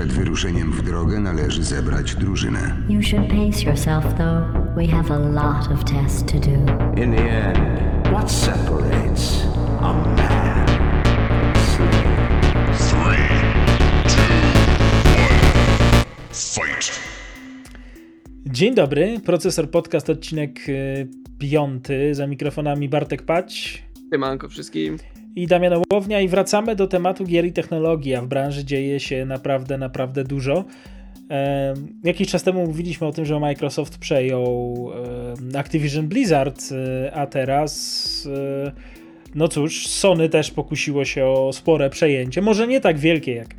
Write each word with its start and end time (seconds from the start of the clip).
Przed 0.00 0.12
wyruszeniem 0.12 0.72
w 0.72 0.82
drogę 0.82 1.20
należy 1.20 1.64
zebrać 1.64 2.14
drużynę. 2.14 2.76
You 2.88 3.02
should 3.02 3.28
pace 3.28 3.64
yourself, 3.64 4.04
though. 4.04 4.74
We 4.76 4.86
have 4.86 5.14
a 5.14 5.18
lot 5.18 5.72
of 5.72 5.84
tests 5.84 6.32
to 6.32 6.38
do. 6.38 6.50
In 7.02 7.12
the 7.12 7.22
end, 7.22 7.58
what 8.12 8.32
separates 8.32 9.42
a 9.80 9.92
man 9.92 10.66
from 11.54 11.88
a 12.70 12.74
slave? 12.74 13.50
Dzień 18.46 18.74
dobry, 18.74 19.20
Procesor 19.24 19.70
Podcast, 19.70 20.10
odcinek 20.10 20.68
y, 20.68 21.08
piąty. 21.38 22.14
Za 22.14 22.26
mikrofonami 22.26 22.88
Bartek 22.88 23.22
Pać 23.22 23.82
Siemanko 24.12 24.48
wszystkim. 24.48 24.98
I 25.36 25.46
Damian 25.46 25.72
Ołownia 25.72 26.20
i 26.20 26.28
wracamy 26.28 26.76
do 26.76 26.86
tematu 26.86 27.24
gier 27.24 27.46
i 27.46 27.52
technologii, 27.52 28.14
a 28.14 28.22
w 28.22 28.26
branży 28.26 28.64
dzieje 28.64 29.00
się 29.00 29.24
naprawdę, 29.24 29.78
naprawdę 29.78 30.24
dużo. 30.24 30.64
Jakiś 32.04 32.28
czas 32.28 32.42
temu 32.42 32.66
mówiliśmy 32.66 33.06
o 33.06 33.12
tym, 33.12 33.24
że 33.24 33.40
Microsoft 33.40 33.98
przejął 33.98 34.90
Activision 35.54 36.08
Blizzard, 36.08 36.62
e, 36.72 37.12
a 37.12 37.26
teraz 37.26 38.28
e, 38.66 38.72
no 39.34 39.48
cóż, 39.48 39.86
Sony 39.86 40.28
też 40.28 40.50
pokusiło 40.50 41.04
się 41.04 41.26
o 41.26 41.52
spore 41.52 41.90
przejęcie, 41.90 42.42
może 42.42 42.66
nie 42.66 42.80
tak 42.80 42.98
wielkie 42.98 43.34
jak, 43.34 43.54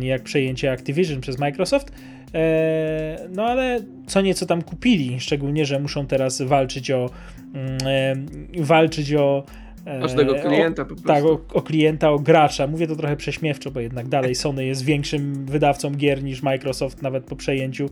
jak 0.00 0.22
przejęcie 0.22 0.72
Activision 0.72 1.20
przez 1.20 1.38
Microsoft, 1.38 1.92
e, 2.34 3.28
no 3.34 3.44
ale 3.44 3.80
co 4.06 4.20
nieco 4.20 4.46
tam 4.46 4.62
kupili, 4.62 5.20
szczególnie, 5.20 5.66
że 5.66 5.80
muszą 5.80 6.06
teraz 6.06 6.42
walczyć 6.42 6.90
o 6.90 7.10
mm, 7.54 8.26
walczyć 8.58 9.14
o 9.14 9.44
Każdego 9.84 10.34
klienta 10.34 10.82
o, 10.82 10.84
po 10.84 10.94
prostu. 10.94 11.08
Tak, 11.08 11.24
o, 11.24 11.40
o 11.54 11.62
klienta, 11.62 12.10
o 12.10 12.18
gracza. 12.18 12.66
Mówię 12.66 12.86
to 12.86 12.96
trochę 12.96 13.16
prześmiewczo, 13.16 13.70
bo 13.70 13.80
jednak 13.80 14.08
dalej 14.08 14.34
Sony 14.34 14.64
jest 14.64 14.84
większym 14.84 15.46
wydawcą 15.46 15.90
gier 15.90 16.22
niż 16.22 16.42
Microsoft, 16.42 17.02
nawet 17.02 17.24
po 17.24 17.36
przejęciu 17.36 17.90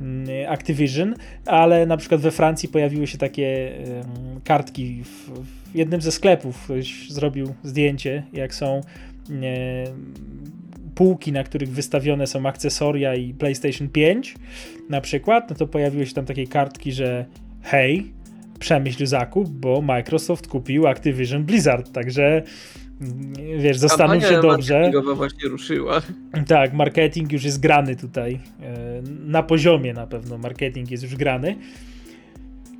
mm, 0.00 0.52
Activision, 0.52 1.14
ale 1.46 1.86
na 1.86 1.96
przykład 1.96 2.20
we 2.20 2.30
Francji 2.30 2.68
pojawiły 2.68 3.06
się 3.06 3.18
takie 3.18 3.72
kartki 4.44 5.04
w, 5.04 5.30
w 5.30 5.74
jednym 5.74 6.00
ze 6.00 6.12
sklepów. 6.12 6.64
Ktoś 6.64 7.10
zrobił 7.10 7.54
zdjęcie, 7.62 8.22
jak 8.32 8.54
są 8.54 8.80
półki, 10.94 11.32
na 11.32 11.44
których 11.44 11.70
wystawione 11.70 12.26
są 12.26 12.46
akcesoria 12.46 13.14
i 13.14 13.34
PlayStation 13.34 13.88
5 13.88 14.34
na 14.88 15.00
przykład, 15.00 15.50
no 15.50 15.56
to 15.56 15.66
pojawiły 15.66 16.06
się 16.06 16.14
tam 16.14 16.26
takie 16.26 16.46
kartki, 16.46 16.92
że 16.92 17.24
hej, 17.62 18.12
przemyśl 18.60 19.06
zakup, 19.06 19.48
bo 19.48 19.80
Microsoft 19.82 20.46
kupił 20.46 20.86
Activision 20.86 21.44
Blizzard, 21.44 21.92
także 21.92 22.42
mm, 23.00 23.32
wiesz, 23.58 23.78
zastanów 23.78 24.24
się 24.24 24.40
dobrze. 24.42 24.74
marketingowa 24.74 25.14
właśnie 25.14 25.48
ruszyła. 25.48 26.02
Tak, 26.46 26.72
marketing 26.72 27.32
już 27.32 27.44
jest 27.44 27.60
grany 27.60 27.96
tutaj. 27.96 28.40
e, 28.62 29.02
Na 29.26 29.42
poziomie 29.42 29.92
na 29.94 30.06
pewno 30.06 30.38
marketing 30.38 30.90
jest 30.90 31.02
już 31.02 31.16
grany. 31.16 31.56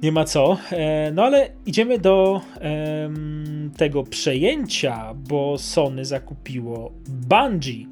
Nie 0.02 0.12
ma 0.12 0.24
co. 0.24 0.58
E, 0.72 1.10
No 1.14 1.24
ale 1.24 1.48
idziemy 1.66 1.98
do 1.98 2.40
tego 3.76 4.02
przejęcia, 4.02 5.14
bo 5.14 5.58
Sony 5.58 6.04
zakupiło 6.04 6.92
Bungie. 7.08 7.86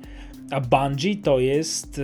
A 0.51 0.61
Bungie 0.61 1.17
to 1.17 1.39
jest. 1.41 2.01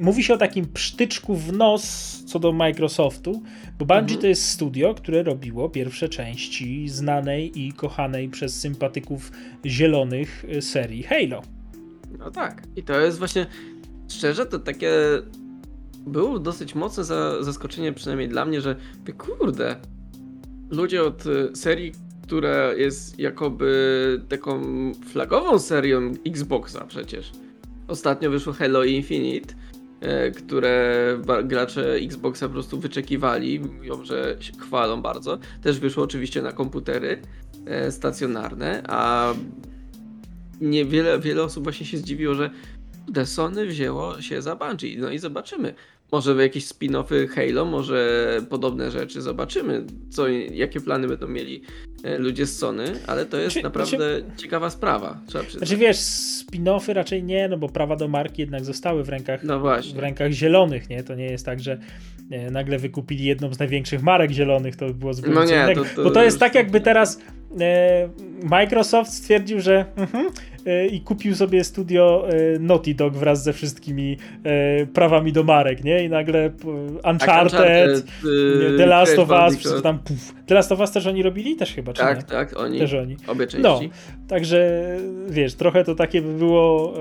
Mówi 0.00 0.24
się 0.24 0.34
o 0.34 0.36
takim 0.36 0.66
psztyczku 0.66 1.36
w 1.36 1.52
nos 1.52 2.18
co 2.26 2.38
do 2.38 2.52
Microsoftu, 2.52 3.42
bo 3.78 3.84
Bungie 3.84 4.16
to 4.16 4.26
jest 4.26 4.48
studio, 4.48 4.94
które 4.94 5.22
robiło 5.22 5.68
pierwsze 5.68 6.08
części 6.08 6.88
znanej 6.88 7.60
i 7.60 7.72
kochanej 7.72 8.28
przez 8.28 8.60
sympatyków 8.60 9.32
zielonych 9.66 10.44
e, 10.48 10.62
serii 10.62 11.02
Halo. 11.02 11.42
No 12.18 12.30
tak. 12.30 12.62
I 12.76 12.82
to 12.82 13.00
jest 13.00 13.18
właśnie, 13.18 13.46
szczerze, 14.08 14.46
to 14.46 14.58
takie 14.58 14.92
było 16.06 16.38
dosyć 16.38 16.74
mocne 16.74 17.04
za, 17.04 17.42
zaskoczenie, 17.42 17.92
przynajmniej 17.92 18.28
dla 18.28 18.44
mnie, 18.44 18.60
że 18.60 18.76
kurde, 19.18 19.76
ludzie 20.70 21.02
od 21.02 21.26
y, 21.26 21.56
serii, 21.56 21.92
która 22.22 22.72
jest 22.72 23.18
jakoby 23.18 24.20
taką 24.28 24.62
flagową 24.94 25.58
serią 25.58 26.12
Xboxa 26.26 26.84
przecież. 26.84 27.32
Ostatnio 27.88 28.30
wyszło 28.30 28.52
Halo 28.52 28.84
Infinite, 28.84 29.54
które 30.36 31.16
ba- 31.26 31.42
gracze 31.42 31.94
Xboxa 31.94 32.46
po 32.46 32.52
prostu 32.52 32.80
wyczekiwali, 32.80 33.60
mówią, 33.60 34.04
że 34.04 34.36
się 34.40 34.52
chwalą 34.52 35.02
bardzo. 35.02 35.38
Też 35.62 35.78
wyszło 35.78 36.04
oczywiście 36.04 36.42
na 36.42 36.52
komputery 36.52 37.22
e, 37.66 37.92
stacjonarne, 37.92 38.82
a 38.88 39.32
niewiele 40.60 41.18
wiele 41.20 41.42
osób 41.42 41.64
właśnie 41.64 41.86
się 41.86 41.98
zdziwiło, 41.98 42.34
że 42.34 42.50
Sony 43.24 43.66
wzięło 43.66 44.22
się 44.22 44.42
za 44.42 44.56
Bungie. 44.56 44.98
No 44.98 45.10
i 45.10 45.18
zobaczymy. 45.18 45.74
Może 46.12 46.42
jakieś 46.42 46.64
spin-offy 46.66 47.28
Halo, 47.28 47.64
może 47.64 48.26
podobne 48.50 48.90
rzeczy. 48.90 49.22
Zobaczymy, 49.22 49.84
co, 50.10 50.28
jakie 50.28 50.80
plany 50.80 51.08
będą 51.08 51.28
mieli 51.28 51.62
e, 52.04 52.18
ludzie 52.18 52.46
z 52.46 52.58
Sony, 52.58 52.84
ale 53.06 53.26
to 53.26 53.36
jest 53.36 53.52
Znaczy- 53.52 53.64
naprawdę 53.64 54.20
ciekawa 54.36 54.70
sprawa, 54.70 55.20
trzeba 55.26 55.44
przyznać. 55.44 55.68
Znaczy 55.68 55.80
wiesz, 55.80 55.96
spin-offy 55.96 56.92
raczej 56.92 57.22
nie, 57.24 57.48
no 57.48 57.58
bo 57.58 57.68
prawa 57.68 57.96
do 57.96 58.08
marki 58.08 58.42
jednak 58.42 58.64
zostały 58.64 59.04
w 59.04 59.08
rękach, 59.08 59.44
No 59.44 59.60
w 59.94 59.98
rękach 59.98 60.32
zielonych, 60.32 60.90
nie? 60.90 61.02
To 61.02 61.14
nie 61.14 61.24
jest 61.26 61.46
tak, 61.46 61.60
że 61.60 61.78
e, 62.30 62.50
nagle 62.50 62.78
wykupili 62.78 63.24
jedną 63.24 63.54
z 63.54 63.58
największych 63.58 64.02
marek 64.02 64.30
zielonych, 64.30 64.76
to 64.76 64.86
by 64.86 64.94
było 64.94 65.14
zupełnie 65.14 65.34
No 65.38 65.44
nie, 65.44 65.74
to- 65.74 65.84
to 65.96 66.04
bo 66.04 66.10
to 66.10 66.24
jest 66.24 66.38
tak 66.38 66.54
jakby 66.54 66.80
teraz 66.80 67.20
e, 67.60 68.08
Microsoft 68.42 69.12
stwierdził, 69.12 69.60
że 69.60 69.84
mhm, 69.96 70.30
e, 70.66 70.86
i 70.86 71.00
kupił 71.00 71.34
sobie 71.34 71.64
studio 71.64 72.28
e, 72.28 72.58
Naughty 72.58 72.94
Dog 72.94 73.14
wraz 73.14 73.42
ze 73.42 73.52
wszystkimi 73.52 74.16
e, 74.44 74.86
prawami 74.86 75.32
do 75.32 75.44
marek, 75.44 75.84
nie? 75.84 76.04
I 76.04 76.08
nagle 76.08 76.44
e, 76.46 76.50
Uncharted, 77.10 78.04
y, 78.24 78.74
The 78.78 78.86
Last 78.86 79.18
of 79.18 79.30
Us, 79.30 79.82
tam 79.82 79.98
puf. 79.98 80.34
The 80.46 80.54
Last 80.54 80.72
of 80.72 80.80
Us 80.80 80.92
też 80.92 81.06
oni 81.06 81.22
robili? 81.22 81.56
Też 81.56 81.74
chyba, 81.74 81.92
czy 81.92 82.02
nie? 82.02 82.08
Tak, 82.08 82.22
tak, 82.22 82.56
oni. 82.56 82.78
Też 82.78 82.94
oni. 82.94 83.16
Obie 83.26 83.46
części. 83.46 83.62
No, 83.62 83.80
także 84.28 84.82
wiesz, 85.28 85.54
trochę 85.54 85.84
to 85.84 85.94
takie 85.94 86.22
by 86.22 86.34
było 86.34 86.94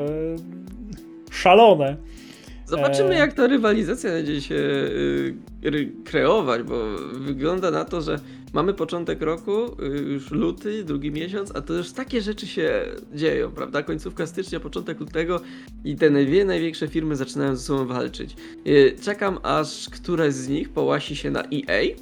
szalone. 1.31 1.95
Zobaczymy, 2.67 3.09
E. 3.16 3.17
jak 3.17 3.33
ta 3.33 3.47
rywalizacja 3.47 4.11
będzie 4.11 4.41
się 4.41 4.55
ry- 5.61 5.91
kreować, 6.05 6.63
bo 6.63 6.83
wygląda 7.13 7.72
na 7.72 7.85
to, 7.85 8.01
że 8.01 8.19
mamy 8.53 8.73
początek 8.73 9.22
roku, 9.22 9.51
y, 9.83 9.85
już 10.13 10.31
luty, 10.31 10.83
drugi 10.83 11.11
miesiąc, 11.11 11.51
a 11.55 11.61
to 11.61 11.73
już 11.73 11.91
takie 11.91 12.22
rzeczy 12.22 12.47
się 12.47 12.85
dzieją, 13.16 13.51
prawda? 13.51 13.83
Końcówka 13.83 14.28
stycznia, 14.28 14.59
początek 14.59 15.00
lutego 15.00 15.39
i 15.83 15.95
te 15.95 16.09
dwie 16.25 16.45
największe 16.45 16.88
firmy 16.88 17.16
zaczynają 17.16 17.55
ze 17.55 17.61
sobą 17.63 17.85
walczyć. 17.88 18.35
Czekam, 19.01 19.39
aż 19.44 19.89
któraś 19.89 20.34
z 20.34 20.47
nich 20.47 20.69
połasi 20.69 21.16
się 21.16 21.31
na 21.31 21.44
EA. 21.44 21.95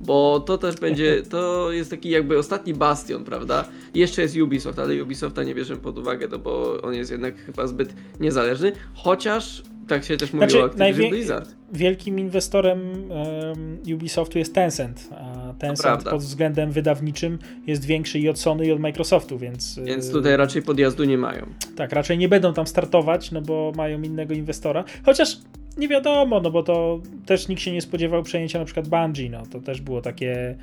Bo 0.00 0.40
to 0.40 0.58
też 0.58 0.76
będzie, 0.76 1.22
to 1.30 1.72
jest 1.72 1.90
taki 1.90 2.10
jakby 2.10 2.38
ostatni 2.38 2.74
bastion, 2.74 3.24
prawda? 3.24 3.68
Jeszcze 3.94 4.22
jest 4.22 4.36
Ubisoft, 4.36 4.78
ale 4.78 5.02
Ubisofta 5.02 5.42
nie 5.44 5.54
bierzemy 5.54 5.80
pod 5.80 5.98
uwagę, 5.98 6.28
no 6.30 6.38
bo 6.38 6.82
on 6.82 6.94
jest 6.94 7.10
jednak 7.10 7.36
chyba 7.46 7.66
zbyt 7.66 7.94
niezależny. 8.20 8.72
Chociaż, 8.94 9.62
tak 9.88 10.04
się 10.04 10.16
też 10.16 10.32
mówiło 10.32 10.50
Znaczy, 10.50 10.62
o 10.62 10.66
Activision 10.66 10.78
najwie- 11.00 11.10
Blizzard. 11.10 11.54
Wielkim 11.72 12.18
inwestorem 12.18 12.80
em, 13.12 13.94
Ubisoftu 13.94 14.38
jest 14.38 14.54
Tencent, 14.54 15.08
a 15.18 15.52
Tencent 15.58 16.04
pod 16.04 16.20
względem 16.22 16.70
wydawniczym 16.72 17.38
jest 17.66 17.84
większy 17.84 18.18
i 18.18 18.28
od 18.28 18.38
Sony 18.38 18.66
i 18.66 18.72
od 18.72 18.80
Microsoftu, 18.80 19.38
więc, 19.38 19.78
e, 19.78 19.84
Więc 19.84 20.10
tutaj 20.12 20.36
raczej 20.36 20.62
podjazdu 20.62 21.04
nie 21.04 21.18
mają. 21.18 21.46
tak, 21.76 21.92
raczej 21.92 22.18
nie 22.18 22.28
będą 22.28 22.54
tam 22.54 22.66
startować, 22.66 23.30
no 23.32 23.40
bo 23.42 23.72
mają 23.76 24.02
innego 24.02 24.34
inwestora. 24.34 24.84
Chociaż 25.04 25.38
nie 25.78 25.88
wiadomo, 25.88 26.40
no 26.40 26.50
bo 26.50 26.62
to 26.62 27.00
też 27.26 27.48
nikt 27.48 27.62
się 27.62 27.72
nie 27.72 27.80
spodziewał 27.80 28.22
przejęcia 28.22 28.58
na 28.58 28.64
przykład 28.64 28.88
Bungie, 28.88 29.30
no 29.30 29.42
to 29.52 29.60
też 29.60 29.80
było 29.80 30.00
takie... 30.02 30.56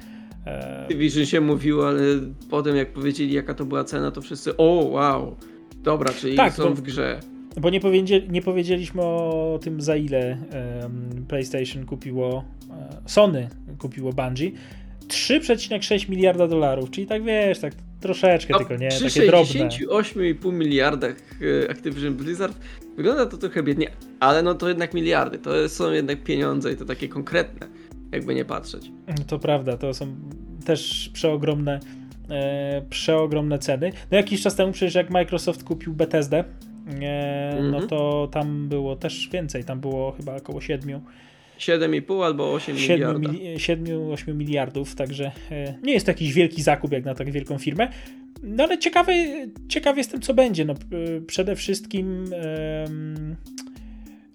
E, 0.47 0.81
Activision 0.83 1.25
się 1.25 1.41
mówiło, 1.41 1.88
ale 1.88 2.01
potem 2.49 2.75
jak 2.75 2.93
powiedzieli 2.93 3.33
jaka 3.33 3.53
to 3.53 3.65
była 3.65 3.83
cena, 3.83 4.11
to 4.11 4.21
wszyscy 4.21 4.57
o 4.57 4.63
wow, 4.91 5.35
dobra, 5.83 6.13
czyli 6.13 6.38
Tak, 6.38 6.53
są 6.53 6.63
bo- 6.63 6.75
w 6.75 6.81
grze. 6.81 7.19
Bo 7.57 7.69
nie, 7.69 7.79
powiedzieli, 7.79 8.29
nie 8.29 8.41
powiedzieliśmy 8.41 9.01
o 9.01 9.59
tym, 9.62 9.81
za 9.81 9.95
ile 9.95 10.19
em, 10.31 11.25
PlayStation 11.27 11.86
kupiło, 11.86 12.44
e, 12.71 13.01
Sony 13.06 13.50
kupiło 13.80 14.13
Bungie. 14.13 14.51
3,6 15.07 16.09
miliarda 16.09 16.48
dolarów, 16.48 16.92
czyli 16.92 17.07
tak 17.07 17.24
wiesz, 17.24 17.59
tak 17.59 17.74
troszeczkę 18.00 18.53
No, 18.53 18.59
tylko, 18.59 18.75
nie? 18.75 18.89
przy 18.89 19.03
Takie 19.03 19.27
drobne. 19.27 19.69
68,5 19.69 20.53
miliardach 20.53 21.15
e, 21.65 21.71
Activision 21.71 22.13
Blizzard 22.13 22.57
wygląda 22.98 23.25
to 23.25 23.38
trochę 23.38 23.63
biednie, 23.63 23.88
ale 24.19 24.44
no 24.44 24.53
to 24.56 24.68
jednak 24.68 24.94
miliardy, 24.94 25.38
to 25.38 25.69
są 25.69 25.92
jednak 25.92 26.24
pieniądze 26.24 26.74
i 26.74 26.75
to 26.75 26.86
takie 26.86 27.07
konkretne, 27.07 27.68
jakby 28.12 28.36
nie 28.36 28.45
patrzeć. 28.45 28.92
To 29.27 29.39
prawda, 29.39 29.77
to 29.77 29.94
są 29.94 30.15
też 30.65 31.09
przeogromne, 31.13 31.80
e, 32.30 32.81
przeogromne 32.89 33.59
ceny. 33.59 33.92
No 34.12 34.18
jakiś 34.18 34.42
czas 34.42 34.56
temu 34.56 34.71
przecież 34.71 34.95
jak 34.95 35.09
Microsoft 35.09 35.63
kupił 35.63 35.94
Bethesdę, 35.94 36.44
e, 37.03 37.57
no 37.61 37.67
Mhm. 37.67 37.88
to 37.88 38.29
tam 38.31 38.69
było 38.69 38.95
też 38.95 39.29
więcej, 39.33 39.63
tam 39.63 39.79
było 39.79 40.11
chyba 40.11 40.35
około 40.35 40.61
7 40.61 40.99
7,5 41.59 42.23
albo 42.25 42.53
8 42.53 42.77
7, 42.77 43.21
miliardów. 43.21 43.41
mili- 43.41 43.55
7-8 43.59 44.35
miliardów, 44.35 44.95
także 44.95 45.31
e, 45.51 45.73
nie 45.83 45.93
jest 45.93 46.05
to 46.05 46.11
jakiś 46.11 46.33
wielki 46.33 46.61
zakup 46.61 46.91
jak 46.91 47.05
na 47.05 47.15
tak 47.15 47.31
wielką 47.31 47.57
firmę. 47.57 47.88
No 48.43 48.63
ale 48.63 48.77
ciekawy, 48.77 49.13
ciekawy 49.69 49.97
jestem, 49.99 50.21
co 50.21 50.33
będzie. 50.33 50.65
No, 50.65 50.73
przede 51.27 51.55
wszystkim 51.55 52.25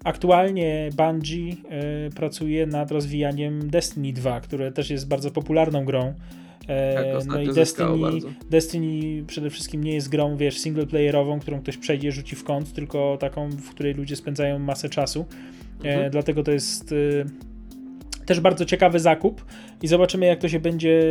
aktualnie 0.04 0.90
Bungie 0.96 1.52
y, 2.06 2.10
pracuje 2.14 2.66
nad 2.66 2.90
rozwijaniem 2.90 3.70
Destiny 3.70 4.12
2, 4.12 4.40
które 4.40 4.72
też 4.72 4.90
jest 4.90 5.08
bardzo 5.08 5.30
popularną 5.30 5.84
grą. 5.84 6.14
E, 6.68 6.94
Tak, 6.94 7.26
no 7.26 7.40
i 7.40 7.46
Destiny. 7.54 7.88
Destiny 8.50 9.24
przede 9.26 9.50
wszystkim 9.50 9.84
nie 9.84 9.94
jest 9.94 10.08
grą, 10.08 10.36
wiesz, 10.36 10.58
singleplayerową, 10.58 11.40
którą 11.40 11.60
ktoś 11.60 11.76
przejdzie, 11.76 12.12
rzuci 12.12 12.36
w 12.36 12.44
kąt, 12.44 12.72
tylko 12.72 13.16
taką, 13.20 13.48
w 13.50 13.70
której 13.70 13.94
ludzie 13.94 14.16
spędzają 14.16 14.58
masę 14.58 14.88
czasu. 14.88 15.26
E, 15.84 15.88
Mhm. 15.88 16.10
dlatego 16.10 16.42
to 16.42 16.50
jest 16.52 16.92
y, 16.92 17.24
też 18.26 18.40
bardzo 18.40 18.64
ciekawy 18.64 19.00
zakup 19.00 19.44
i 19.82 19.88
zobaczymy, 19.88 20.26
jak 20.26 20.38
to 20.40 20.48
się 20.48 20.60
będzie 20.60 21.02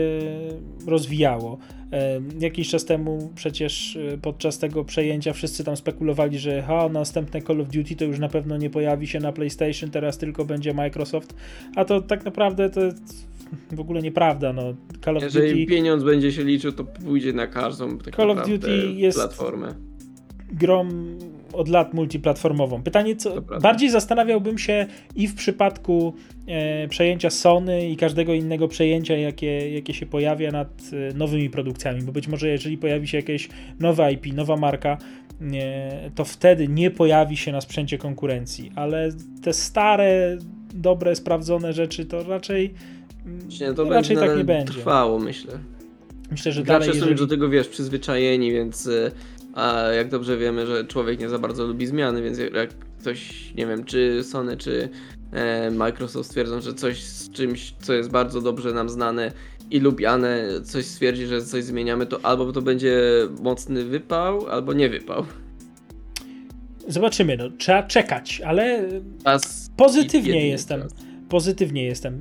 rozwijało. 0.88 1.58
E, 1.92 2.22
Jakiś 2.40 2.70
czas 2.70 2.86
temu 2.86 3.32
przecież 3.36 3.96
e, 4.14 4.18
podczas 4.18 4.60
tego 4.60 4.84
przejęcia 4.86 5.34
wszyscy 5.34 5.64
tam 5.64 5.78
spekulowali, 5.78 6.40
że 6.40 6.62
ha, 6.62 6.90
następne 6.90 7.42
Call 7.42 7.62
of 7.62 7.68
Duty 7.70 7.96
to 7.96 8.06
już 8.06 8.20
na 8.20 8.30
pewno 8.30 8.58
nie 8.58 8.70
pojawi 8.70 9.08
się 9.08 9.20
na 9.20 9.32
PlayStation, 9.32 9.92
teraz 9.92 10.18
tylko 10.18 10.46
będzie 10.46 10.74
Microsoft, 10.74 11.36
a 11.76 11.86
to 11.86 12.02
tak 12.02 12.26
naprawdę 12.26 12.70
to 12.70 12.82
jest 12.86 13.35
w 13.72 13.80
ogóle 13.80 14.02
nieprawda. 14.02 14.54
No, 14.54 14.62
Call 15.06 15.18
of 15.18 15.24
Jeżeli 15.24 15.50
Duty 15.50 15.66
pieniądz 15.76 16.04
będzie 16.04 16.32
się 16.32 16.44
liczył, 16.44 16.72
to 16.72 16.84
pójdzie 16.84 17.34
na 17.34 17.48
każdą 17.48 17.98
tak 17.98 18.16
Call 18.16 18.32
of 18.32 18.48
Duty 18.50 18.92
jest- 18.96 19.18
platformę. 19.18 19.76
grą 20.54 20.90
od 21.54 21.68
lat 21.68 21.94
multiplatformową. 21.94 22.84
Pytanie, 22.84 23.16
co 23.16 23.42
bardziej 23.42 23.90
zastanawiałbym 23.90 24.58
się 24.58 24.86
i 25.16 25.28
w 25.28 25.36
przypadku 25.36 26.14
e, 26.48 26.88
przejęcia 26.88 27.30
Sony 27.30 27.90
i 27.90 27.98
każdego 27.98 28.34
innego 28.34 28.68
przejęcia, 28.68 29.18
jakie, 29.18 29.72
jakie 29.74 29.94
się 29.94 30.06
pojawia 30.06 30.52
nad 30.52 30.68
e, 31.12 31.14
nowymi 31.14 31.50
produkcjami, 31.50 32.02
bo 32.02 32.12
być 32.12 32.28
może 32.28 32.48
jeżeli 32.48 32.78
pojawi 32.78 33.08
się 33.08 33.18
jakieś 33.18 33.50
nowe 33.80 34.14
IP, 34.14 34.34
nowa 34.34 34.58
marka, 34.58 34.98
e, 35.54 36.12
to 36.16 36.26
wtedy 36.26 36.68
nie 36.68 36.92
pojawi 36.92 37.38
się 37.38 37.52
na 37.52 37.62
sprzęcie 37.62 37.98
konkurencji, 37.98 38.72
ale 38.76 39.10
te 39.44 39.54
stare, 39.54 40.38
dobre, 40.74 41.16
sprawdzone 41.16 41.74
rzeczy 41.74 42.06
to 42.06 42.24
raczej 42.24 42.74
Właśnie 43.26 43.74
to 43.74 43.84
raczej 43.90 44.16
będzie 44.16 44.28
tak 44.28 44.38
nie 44.38 44.44
będzie. 44.44 44.74
trwało, 44.74 45.20
myślę. 45.20 45.60
Myślę, 46.32 46.52
że 46.52 46.64
Gracze 46.64 46.80
dalej, 46.80 47.00
są 47.00 47.06
jeżeli... 47.06 47.16
do 47.16 47.28
tego, 47.28 47.50
wiesz, 47.50 47.68
przyzwyczajeni, 47.68 48.52
więc 48.52 48.86
y, 48.88 49.12
a 49.54 49.82
jak 49.82 50.10
dobrze 50.10 50.38
wiemy, 50.38 50.68
że 50.68 50.86
człowiek 50.86 51.20
nie 51.20 51.30
za 51.30 51.40
bardzo 51.40 51.68
lubi 51.68 51.88
zmiany, 51.88 52.22
więc 52.22 52.38
jak 52.38 52.70
ktoś, 53.00 53.52
nie 53.56 53.68
wiem, 53.68 53.84
czy 53.84 54.24
Sony, 54.24 54.58
czy 54.58 54.90
e, 55.32 55.72
Microsoft 55.72 56.30
stwierdzą, 56.30 56.62
że 56.62 56.74
coś 56.74 57.04
z 57.04 57.32
czymś, 57.32 57.74
co 57.82 57.94
jest 57.94 58.10
bardzo 58.12 58.42
dobrze 58.42 58.74
nam 58.74 58.90
znane 58.90 59.32
i 59.72 59.80
lubiane, 59.80 60.48
coś 60.64 60.86
stwierdzi, 60.86 61.26
że 61.26 61.42
coś 61.42 61.64
zmieniamy, 61.64 62.06
to 62.06 62.20
albo 62.24 62.52
to 62.52 62.62
będzie 62.62 63.02
mocny 63.42 63.84
wypał, 63.86 64.48
albo 64.48 64.74
nie 64.74 64.90
wypał. 64.90 65.26
Zobaczymy, 66.88 67.38
no, 67.38 67.50
trzeba 67.58 67.84
czekać, 67.84 68.42
ale 68.46 68.90
Czas 69.24 69.70
Pozytywnie 69.78 70.48
jestem. 70.48 70.82
czas 70.82 70.92
pozytywnie 71.30 71.84
jestem, 71.84 72.20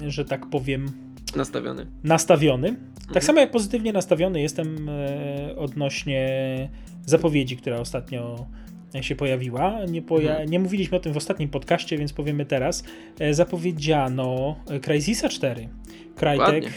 em, 0.00 0.10
że 0.10 0.24
tak 0.24 0.46
powiem, 0.46 0.92
Nastawiony. 1.36 1.86
nastawiony. 2.04 2.68
Tak 2.98 3.06
Mhm. 3.08 3.22
samo 3.26 3.40
jak 3.40 3.50
pozytywnie 3.50 3.92
nastawiony 3.92 4.40
jestem 4.42 4.88
e, 4.88 5.56
odnośnie 5.56 6.28
zapowiedzi, 7.06 7.56
która 7.56 7.78
ostatnio 7.78 8.46
się 9.00 9.16
pojawiła. 9.16 9.84
Nie, 9.88 10.02
poja- 10.02 10.30
Mhm. 10.30 10.50
nie 10.50 10.58
mówiliśmy 10.58 10.96
o 10.96 11.00
tym 11.00 11.12
w 11.12 11.16
ostatnim 11.16 11.48
podcaście, 11.48 11.98
więc 11.98 12.12
powiemy 12.12 12.46
teraz. 12.46 12.84
E, 13.18 13.34
Zapowiedziano 13.34 14.56
Crysisa 14.82 15.28
4. 15.28 15.68
Ładnie. 16.22 16.60
Crytek 16.60 16.72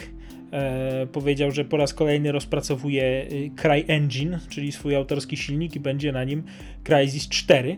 e, 0.51 1.07
powiedział, 1.11 1.51
że 1.51 1.65
po 1.65 1.77
raz 1.77 1.93
kolejny 1.93 2.31
rozpracowuje 2.31 3.27
CryEngine, 3.61 4.39
czyli 4.49 4.71
swój 4.71 4.95
autorski 4.95 5.37
silnik 5.37 5.75
i 5.75 5.79
będzie 5.79 6.11
na 6.11 6.23
nim 6.23 6.43
Crysis 6.83 7.29
4. 7.29 7.77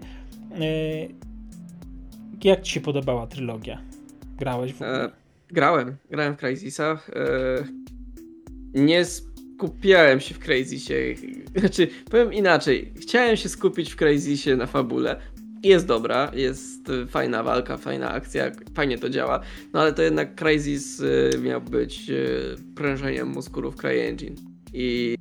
E, 2.46 2.48
jak 2.48 2.62
ci 2.62 2.74
się 2.74 2.82
podobała 2.82 3.28
trylogia? 3.28 3.82
Grałeś 4.38 4.74
w 4.74 4.76
ogóle? 4.76 5.04
E, 5.04 5.12
grałem, 5.50 5.96
grałem 6.10 6.34
w 6.34 6.38
Crysisa. 6.38 7.00
E, 7.16 7.64
nie 8.74 9.06
skupiałem 9.06 10.20
się 10.20 10.36
w 10.36 10.40
Crysisie. 10.40 11.16
Znaczy, 11.60 11.88
powiem 12.12 12.34
inaczej. 12.34 12.94
Chciałem 13.02 13.38
się 13.38 13.50
skupić 13.50 13.94
w 13.94 13.96
Crysisie 13.96 14.56
na 14.56 14.66
fabule. 14.66 15.20
Jest 15.64 15.86
dobra, 15.86 16.32
jest 16.34 16.90
e, 16.90 17.08
fajna 17.08 17.44
walka, 17.44 17.78
fajna 17.78 18.12
akcja, 18.12 18.52
fajnie 18.76 18.98
to 18.98 19.10
działa. 19.10 19.40
No 19.74 19.82
ale 19.82 19.94
to 19.94 20.02
jednak 20.02 20.36
Crysis 20.36 21.02
e, 21.02 21.38
miał 21.38 21.62
być 21.62 22.10
e, 22.10 22.16
prężeniem 22.76 23.28
mózgów 23.28 23.76
CryEngine. 23.76 24.36
I 24.74 25.18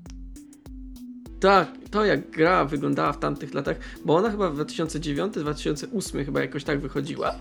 tak, 1.40 1.68
to 1.90 2.04
jak 2.04 2.30
gra 2.30 2.64
wyglądała 2.64 3.12
w 3.12 3.18
tamtych 3.18 3.54
latach, 3.54 3.76
bo 4.04 4.16
ona 4.16 4.30
chyba 4.30 4.50
w 4.50 4.56
2009-2008 4.58 6.24
chyba 6.24 6.40
jakoś 6.40 6.64
tak 6.64 6.80
wychodziła. 6.80 7.34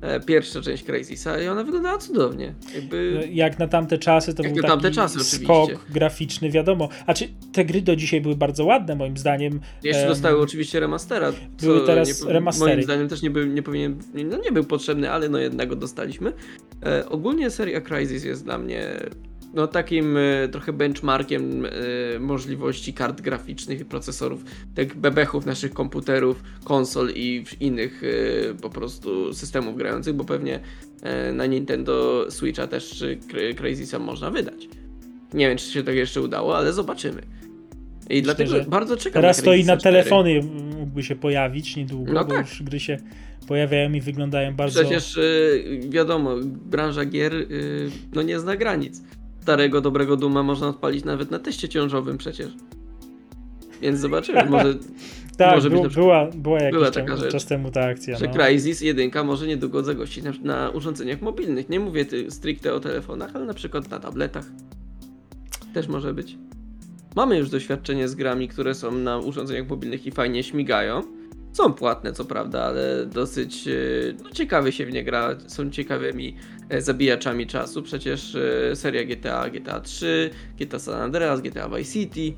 E, 0.00 0.20
pierwsza 0.20 0.60
część 0.62 0.84
Crysisa 0.84 1.42
i 1.42 1.48
ona 1.48 1.64
wyglądała 1.64 1.98
cudownie. 1.98 2.54
Jakby... 2.74 3.12
No, 3.14 3.20
Jak 3.30 3.58
na 3.58 3.68
tamte 3.68 3.98
czasy, 3.98 4.34
to 4.34 4.42
Jak 4.42 4.52
był 4.54 4.62
na 4.62 4.76
taki 4.76 4.94
czasy, 4.94 5.14
oczywiście. 5.18 5.44
skok 5.44 5.70
graficzny, 5.90 6.50
wiadomo. 6.50 6.88
A 7.06 7.14
czy 7.14 7.28
te 7.52 7.64
gry 7.64 7.82
do 7.82 7.96
dzisiaj 7.96 8.20
były 8.20 8.36
bardzo 8.36 8.64
ładne, 8.64 8.94
moim 8.96 9.16
zdaniem. 9.16 9.60
Jeszcze 9.82 10.06
dostały 10.08 10.40
oczywiście 10.40 10.80
remastera. 10.80 11.32
były 11.62 11.86
teraz 11.86 12.24
nie, 12.24 12.32
remastery. 12.32 12.70
Moim 12.72 12.82
zdaniem 12.84 13.08
też 13.08 13.22
nie 13.22 13.30
był, 13.30 13.46
nie 13.46 13.62
powinien, 13.62 13.98
nie- 14.14 14.24
no 14.24 14.36
nie 14.36 14.52
był 14.52 14.64
potrzebny, 14.64 15.10
ale 15.10 15.28
no 15.28 15.38
jednak 15.38 15.68
go 15.68 15.76
dostaliśmy. 15.76 16.32
E, 16.86 17.08
ogólnie 17.08 17.50
seria 17.50 17.80
Crysis 17.80 18.24
jest 18.24 18.44
dla 18.44 18.58
mnie 18.58 18.96
no 19.54 19.66
takim 19.66 20.16
e, 20.16 20.48
trochę 20.48 20.72
benchmarkiem 20.72 21.66
e, 21.66 21.70
możliwości 22.18 22.94
kart 22.94 23.20
graficznych 23.20 23.80
i 23.80 23.84
procesorów, 23.84 24.44
tych 24.74 24.96
bebechów 24.96 25.46
naszych 25.46 25.72
komputerów, 25.72 26.42
konsol 26.64 27.10
i 27.14 27.44
innych 27.60 28.02
e, 28.04 28.54
po 28.54 28.70
prostu 28.70 29.34
systemów 29.34 29.76
grających, 29.76 30.14
bo 30.14 30.24
pewnie 30.24 30.60
na 31.32 31.46
Nintendo 31.46 32.26
Switcha 32.30 32.66
też 32.66 33.04
Cry- 33.28 33.54
Crysisa 33.54 33.98
można 33.98 34.30
wydać. 34.30 34.68
Nie 35.34 35.48
wiem, 35.48 35.58
czy 35.58 35.70
się 35.70 35.82
tak 35.82 35.94
jeszcze 35.94 36.20
udało, 36.20 36.56
ale 36.56 36.72
zobaczymy. 36.72 37.22
I 38.10 38.22
dlatego 38.22 38.50
że 38.50 38.64
bardzo 38.68 38.96
czekam 38.96 39.22
Teraz 39.22 39.38
na 39.38 39.44
to 39.44 39.54
i 39.54 39.64
na 39.64 39.72
Crysis 39.76 39.80
4. 39.80 39.96
telefony 39.96 40.42
mógłby 40.78 41.02
się 41.02 41.16
pojawić 41.16 41.76
niedługo, 41.76 42.12
No 42.12 42.24
bo 42.24 42.30
tak. 42.34 42.48
już 42.48 42.62
gry 42.62 42.80
się 42.80 42.96
pojawiają 43.48 43.92
i 43.92 44.00
wyglądają 44.00 44.54
bardzo. 44.54 44.80
Przecież 44.80 45.18
wiadomo, 45.88 46.36
branża 46.44 47.04
gier 47.04 47.32
no 48.14 48.22
nie 48.22 48.40
zna 48.40 48.56
granic. 48.56 49.02
Starego, 49.42 49.80
dobrego 49.80 50.16
Duma 50.16 50.42
można 50.42 50.68
odpalić 50.68 51.04
nawet 51.04 51.30
na 51.30 51.38
teście 51.38 51.68
ciążowym 51.68 52.18
przecież. 52.18 52.48
Więc 53.82 54.00
zobaczymy, 54.00 54.44
może, 54.44 54.74
tak, 55.38 55.54
może 55.54 55.70
być 55.70 55.82
na 55.82 55.88
przykład- 55.88 56.30
była, 56.34 56.42
była 56.42 56.58
jakiś 56.60 56.72
była 56.72 56.86
czas, 56.86 56.94
taka 56.94 57.16
rzecz, 57.16 57.32
czas 57.32 57.46
temu 57.46 57.70
ta 57.70 57.80
akcja. 57.84 58.16
że 58.18 58.26
No. 58.26 58.32
Crysis 58.32 58.80
1 58.80 59.26
może 59.26 59.46
niedługo 59.46 59.82
zagościć 59.82 60.24
na, 60.24 60.32
na 60.42 60.70
urządzeniach 60.70 61.22
mobilnych. 61.22 61.68
Nie 61.68 61.80
mówię 61.80 62.04
ty, 62.04 62.30
stricte 62.30 62.74
o 62.74 62.80
telefonach, 62.80 63.30
ale 63.34 63.44
na 63.44 63.54
przykład 63.54 63.90
na 63.90 64.00
tabletach. 64.00 64.46
Też 65.74 65.88
może 65.88 66.14
być. 66.14 66.38
Mamy 67.16 67.38
już 67.38 67.50
doświadczenie 67.50 68.08
z 68.08 68.14
grami, 68.14 68.48
które 68.48 68.74
są 68.74 68.92
na 68.92 69.18
urządzeniach 69.18 69.68
mobilnych 69.68 70.06
i 70.06 70.10
fajnie 70.10 70.42
śmigają. 70.42 71.02
Są 71.52 71.72
płatne, 71.72 72.12
co 72.12 72.24
prawda, 72.24 72.62
ale 72.62 73.06
dosyć 73.06 73.68
e, 73.68 73.72
no, 74.24 74.30
ciekawie 74.30 74.72
się 74.72 74.86
w 74.86 74.92
nie 74.92 75.04
gra. 75.04 75.36
Są 75.46 75.70
ciekawymi 75.70 76.36
e, 76.68 76.82
zabijaczami 76.82 77.46
czasu. 77.46 77.82
Przecież 77.82 78.34
e, 78.34 78.76
seria 78.76 79.04
GTA, 79.04 79.50
GTA 79.50 79.80
3, 79.80 80.30
GTA 80.58 80.78
San 80.78 81.00
Andreas, 81.00 81.40
GTA 81.40 81.68
Vice 81.68 81.92
City. 81.92 82.32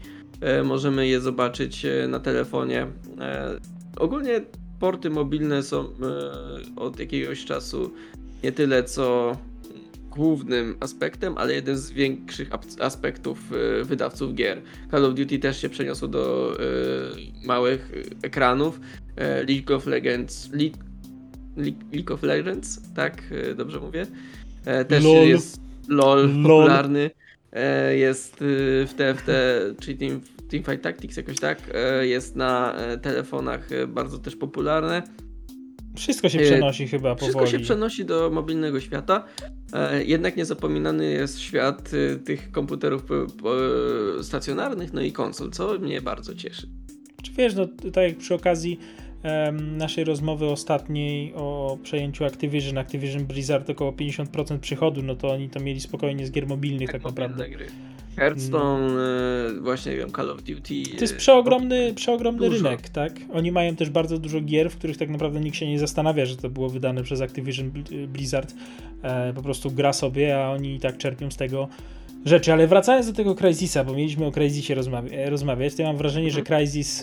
Możemy 0.65 1.09
je 1.09 1.21
zobaczyć 1.21 1.87
na 2.09 2.21
telefonie. 2.21 2.87
Ogólnie 3.97 4.41
porty 4.81 5.11
mobilne 5.11 5.63
są 5.63 5.89
od 6.77 6.99
jakiegoś 6.99 7.45
czasu 7.45 7.91
nie 8.45 8.53
tyle 8.53 8.85
co 8.85 9.37
głównym 10.15 10.77
aspektem, 10.81 11.39
ale 11.39 11.55
jeden 11.55 11.79
z 11.79 11.91
większych 11.91 12.51
aspektów 12.81 13.39
e, 13.53 13.85
wydawców 13.85 14.35
gier. 14.35 14.63
Call 14.91 15.05
of 15.05 15.15
Duty 15.15 15.39
też 15.39 15.61
się 15.61 15.69
przeniosło 15.69 16.09
do 16.09 16.55
e, 16.59 17.47
małych 17.47 17.93
e, 18.23 18.27
ekranów. 18.27 18.81
E, 19.17 19.45
League 19.45 19.75
of 19.75 19.87
Legends. 19.87 20.51
League, 20.53 20.79
League, 21.93 22.15
of 22.15 22.23
Legends, 22.23 22.81
tak? 22.95 23.23
Dobrze 23.57 23.81
mówię. 23.81 24.07
E, 24.65 24.85
też 24.85 25.05
LOL. 25.05 25.29
jest 25.29 25.61
LOL, 25.89 26.19
LOL. 26.19 26.43
popularny. 26.43 27.11
E, 27.53 27.97
jest 27.97 28.37
w 28.41 28.91
TFT, 28.97 29.31
czyli 29.81 29.99
Team, 29.99 30.21
Teamfight 30.51 30.83
Tactics 30.83 31.17
jakoś 31.17 31.41
tak. 31.41 31.59
Jest 32.01 32.37
na 32.37 32.75
telefonach 33.03 33.69
bardzo 33.89 34.19
też 34.19 34.37
popularne. 34.37 35.03
Wszystko 35.97 36.29
się 36.29 36.39
E, 36.41 36.43
przenosi 36.43 36.89
chyba 36.89 37.15
Wszystko 37.15 37.39
powoli. 37.39 37.59
się 37.59 37.59
przenosi 37.59 38.05
do 38.05 38.31
mobilnego 38.31 38.81
świata. 38.81 39.25
E, 39.73 40.05
jednak 40.05 40.37
niezapominany 40.37 41.07
jest 41.07 41.41
świat 41.41 41.91
e, 41.95 42.17
tych 42.17 42.51
komputerów 42.51 43.05
po, 43.43 43.55
stacjonarnych, 44.23 44.93
no 44.93 45.03
i 45.03 45.13
konsol, 45.13 45.51
co 45.51 45.79
mnie 45.79 46.01
bardzo 46.03 46.35
cieszy. 46.35 46.69
Czy 47.23 47.33
wiesz, 47.33 47.55
no 47.55 47.67
tak 47.93 48.05
jak 48.05 48.17
przy 48.19 48.35
okazji 48.35 48.79
naszej 49.53 50.05
rozmowy 50.05 50.47
ostatniej 50.47 51.35
o 51.35 51.79
przejęciu 51.83 52.25
Activision, 52.25 52.79
Activision 52.79 53.25
Blizzard 53.25 53.71
około 53.71 53.93
50% 53.93 54.59
przychodu, 54.59 55.03
no 55.03 55.17
to 55.17 55.31
oni 55.33 55.49
to 55.51 55.61
mieli 55.61 55.81
spokojnie 55.81 56.27
z 56.27 56.31
gier 56.31 56.47
mobilnych 56.47 56.93
tak, 56.93 57.05
naprawdę. 57.05 57.45
mobilne 57.45 57.57
gry. 57.57 57.94
Hearthstone, 58.17 59.01
e, 59.59 59.61
właśnie 59.61 59.93
nie 59.93 59.99
wiem, 59.99 60.13
Call 60.13 60.31
of 60.31 60.43
Duty. 60.43 60.83
To 60.95 61.01
jest 61.01 61.15
e, 61.15 61.17
przeogromny, 61.17 61.95
przeogromny 61.95 62.51
Dużo. 62.51 62.65
rynek, 62.65 62.89
tak? 62.89 63.13
Oni 63.33 63.53
mają 63.53 63.77
też 63.77 63.91
bardzo 63.91 64.19
dużo 64.19 64.41
gier, 64.41 64.71
w 64.71 64.77
których 64.77 64.97
tak 64.97 65.09
naprawdę 65.11 65.41
nikt 65.41 65.57
się 65.57 65.67
nie 65.69 65.79
zastanawia, 65.79 66.27
że 66.27 66.37
to 66.37 66.51
było 66.51 66.69
wydane 66.69 67.03
przez 67.03 67.21
Activision 67.21 67.71
Bl- 67.71 68.07
Blizzard. 68.07 68.55
E, 69.03 69.33
po 69.33 69.43
prostu 69.43 69.71
gra 69.71 69.93
sobie, 69.93 70.39
a 70.45 70.51
oni 70.51 70.75
i 70.75 70.81
tak 70.81 70.97
czerpią 70.99 71.31
z 71.31 71.37
tego 71.37 71.69
rzeczy. 72.25 72.53
Ale 72.53 72.67
wracając 72.67 73.07
do 73.07 73.13
tego 73.13 73.35
Crysisa, 73.35 73.85
bo 73.85 73.95
mieliśmy 73.95 74.27
o 74.27 74.31
Crysisie 74.33 74.75
rozmawia- 74.75 75.31
rozmawiać, 75.31 75.75
to 75.75 75.83
ja 75.83 75.89
mam 75.89 75.97
wrażenie, 75.97 76.31
że 76.31 76.41
Mhm. 76.41 76.61
Crysis 76.61 77.03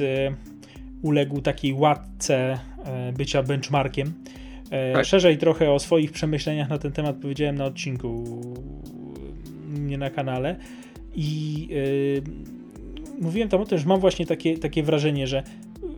uległ 1.01 1.41
takiej 1.41 1.73
łatce 1.73 2.59
e, 2.85 3.13
bycia 3.17 3.43
benchmarkiem. 3.43 4.13
E, 4.71 4.93
Tak. 4.93 5.05
Szerzej 5.05 5.37
trochę 5.37 5.71
o 5.71 5.79
swoich 5.79 6.11
przemyśleniach 6.11 6.69
na 6.69 6.77
ten 6.77 6.91
temat 6.91 7.15
powiedziałem 7.15 7.55
na 7.55 7.65
odcinku, 7.65 8.23
nie 9.79 9.97
na 9.97 10.09
kanale. 10.09 10.55
I 11.15 11.67
e, 13.19 13.21
mówiłem 13.21 13.49
tam 13.49 13.61
o 13.61 13.65
tym, 13.65 13.77
że 13.77 13.85
mam 13.85 13.99
właśnie 13.99 14.25
takie, 14.25 14.57
takie 14.57 14.83
wrażenie, 14.83 15.27
że 15.27 15.43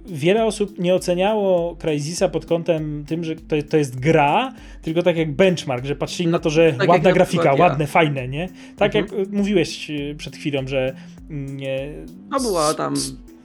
wiele 0.05 0.45
osób 0.45 0.79
nie 0.79 0.95
oceniało 0.95 1.75
Crysisa 1.75 2.29
pod 2.29 2.45
kątem 2.45 3.05
tym, 3.07 3.23
że 3.23 3.35
to, 3.35 3.55
to 3.69 3.77
jest 3.77 3.99
gra, 3.99 4.53
tylko 4.81 5.03
tak 5.03 5.17
jak 5.17 5.31
benchmark, 5.31 5.85
że 5.85 5.95
patrzyli 5.95 6.29
na 6.29 6.39
to, 6.39 6.49
że 6.49 6.73
tak 6.73 6.89
ładna 6.89 7.09
na 7.09 7.13
grafika, 7.15 7.53
ja. 7.53 7.53
ładne, 7.53 7.87
fajne, 7.87 8.27
nie? 8.27 8.49
Tak 8.77 8.95
Mhm. 8.95 9.19
jak 9.19 9.31
mówiłeś 9.31 9.91
e, 9.91 10.15
przed 10.15 10.35
chwilą, 10.35 10.67
że 10.67 10.95
mm, 11.29 11.57
nie, 11.57 11.89
No 12.31 12.39
była 12.39 12.73
tam 12.73 12.93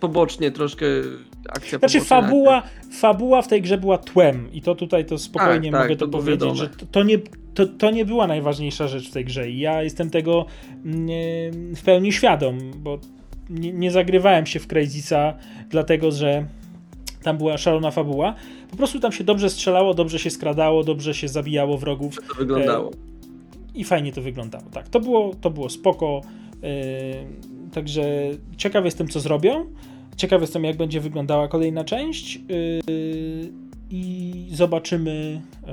pobocznie 0.01 0.51
troszkę 0.51 0.87
akcja 1.49 1.79
znaczy 1.79 1.99
poboczna. 1.99 2.21
fabuła, 2.21 2.63
fabuła 2.93 3.43
w 3.43 3.49
tej 3.49 3.63
grze 3.63 3.79
była 3.79 3.99
tłem 3.99 4.53
i 4.53 4.63
to 4.63 4.75
tutaj 4.75 5.05
to 5.05 5.19
spokojnie 5.19 5.71
Tak, 5.71 5.81
tak, 5.81 5.89
mogę 5.89 5.97
to, 5.97 6.05
to 6.05 6.11
było 6.11 6.23
powiedzieć, 6.23 6.57
że 6.57 6.69
to, 6.69 6.87
to, 6.93 7.03
nie, 7.03 7.19
to, 7.55 7.67
to 7.67 7.91
nie 7.91 8.05
była 8.05 8.27
najważniejsza 8.27 8.89
rzecz 8.89 9.09
w 9.09 9.13
tej 9.13 9.25
grze 9.25 9.51
i 9.51 9.59
ja 9.59 9.83
jestem 9.83 10.11
tego 10.11 10.47
mm, 10.85 11.75
w 11.77 11.83
pełni 11.83 12.13
świadom, 12.13 12.59
bo 12.77 12.99
nie, 13.51 13.73
nie 13.73 13.91
zagrywałem 13.91 14.47
się 14.47 14.61
w 14.61 14.67
Crysisa 14.67 15.35
dlatego, 15.71 16.13
że 16.13 16.47
tam 17.23 17.39
była 17.39 17.59
szalona 17.59 17.91
fabuła. 17.91 18.35
Po 18.71 18.77
prostu 18.77 19.01
tam 19.01 19.13
się 19.13 19.25
dobrze 19.25 19.51
strzelało, 19.51 19.95
dobrze 19.95 20.19
się 20.19 20.31
skradało, 20.31 20.85
dobrze 20.85 21.15
się 21.15 21.29
zabijało 21.29 21.79
wrogów 21.79 22.17
To 22.29 22.35
wyglądało. 22.35 22.91
i 23.75 23.85
fajnie 23.85 24.13
to 24.13 24.23
wyglądało. 24.23 24.65
Tak, 24.73 24.89
to 24.89 25.01
było, 25.01 25.35
to 25.41 25.51
było 25.51 25.69
spoko. 25.71 26.21
Także 27.73 28.03
ciekaw 28.57 28.85
jestem, 28.85 29.09
co 29.09 29.21
zrobią. 29.21 29.67
Ciekaw 30.17 30.41
jestem, 30.41 30.65
jak 30.65 30.77
będzie 30.77 31.01
wyglądała 31.01 31.49
kolejna 31.49 31.85
część. 31.85 32.35
Yy, 32.35 32.43
I 33.91 34.33
zobaczymy 34.53 35.41
yy, 35.67 35.73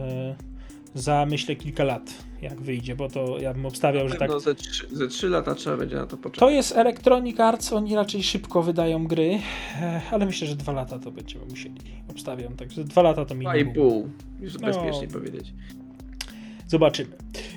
za 0.95 1.25
myślę 1.25 1.55
kilka 1.55 1.83
lat, 1.83 2.13
jak 2.41 2.61
wyjdzie, 2.61 2.95
bo 2.95 3.09
to 3.09 3.39
ja 3.39 3.53
bym 3.53 3.65
obstawiał, 3.65 4.09
że 4.09 4.15
tak. 4.15 4.29
No, 4.29 4.39
ze, 4.39 4.55
trzy, 4.55 4.87
ze 4.91 5.07
trzy 5.07 5.29
lata 5.29 5.55
trzeba 5.55 5.77
będzie 5.77 5.95
na 5.95 6.05
to 6.05 6.17
poczekać. 6.17 6.39
To 6.39 6.49
jest 6.49 6.77
Electronic 6.77 7.39
Arts, 7.39 7.73
oni 7.73 7.95
raczej 7.95 8.23
szybko 8.23 8.63
wydają 8.63 9.07
gry, 9.07 9.39
e, 9.81 10.01
ale 10.11 10.25
myślę, 10.25 10.47
że 10.47 10.55
dwa 10.55 10.71
lata 10.71 10.99
to 10.99 11.11
będziemy 11.11 11.45
musieli. 11.45 11.75
Obstawiam, 12.09 12.55
także 12.55 12.83
dwa 12.83 13.01
lata 13.01 13.25
to 13.25 13.35
Dwa 13.35 13.55
i 13.55 13.65
minimum. 13.65 13.73
pół, 13.89 14.09
już 14.41 14.53
No. 14.53 14.59
bezpiecznie 14.59 15.07
powiedzieć. 15.07 15.53
Zobaczymy. 16.67 17.09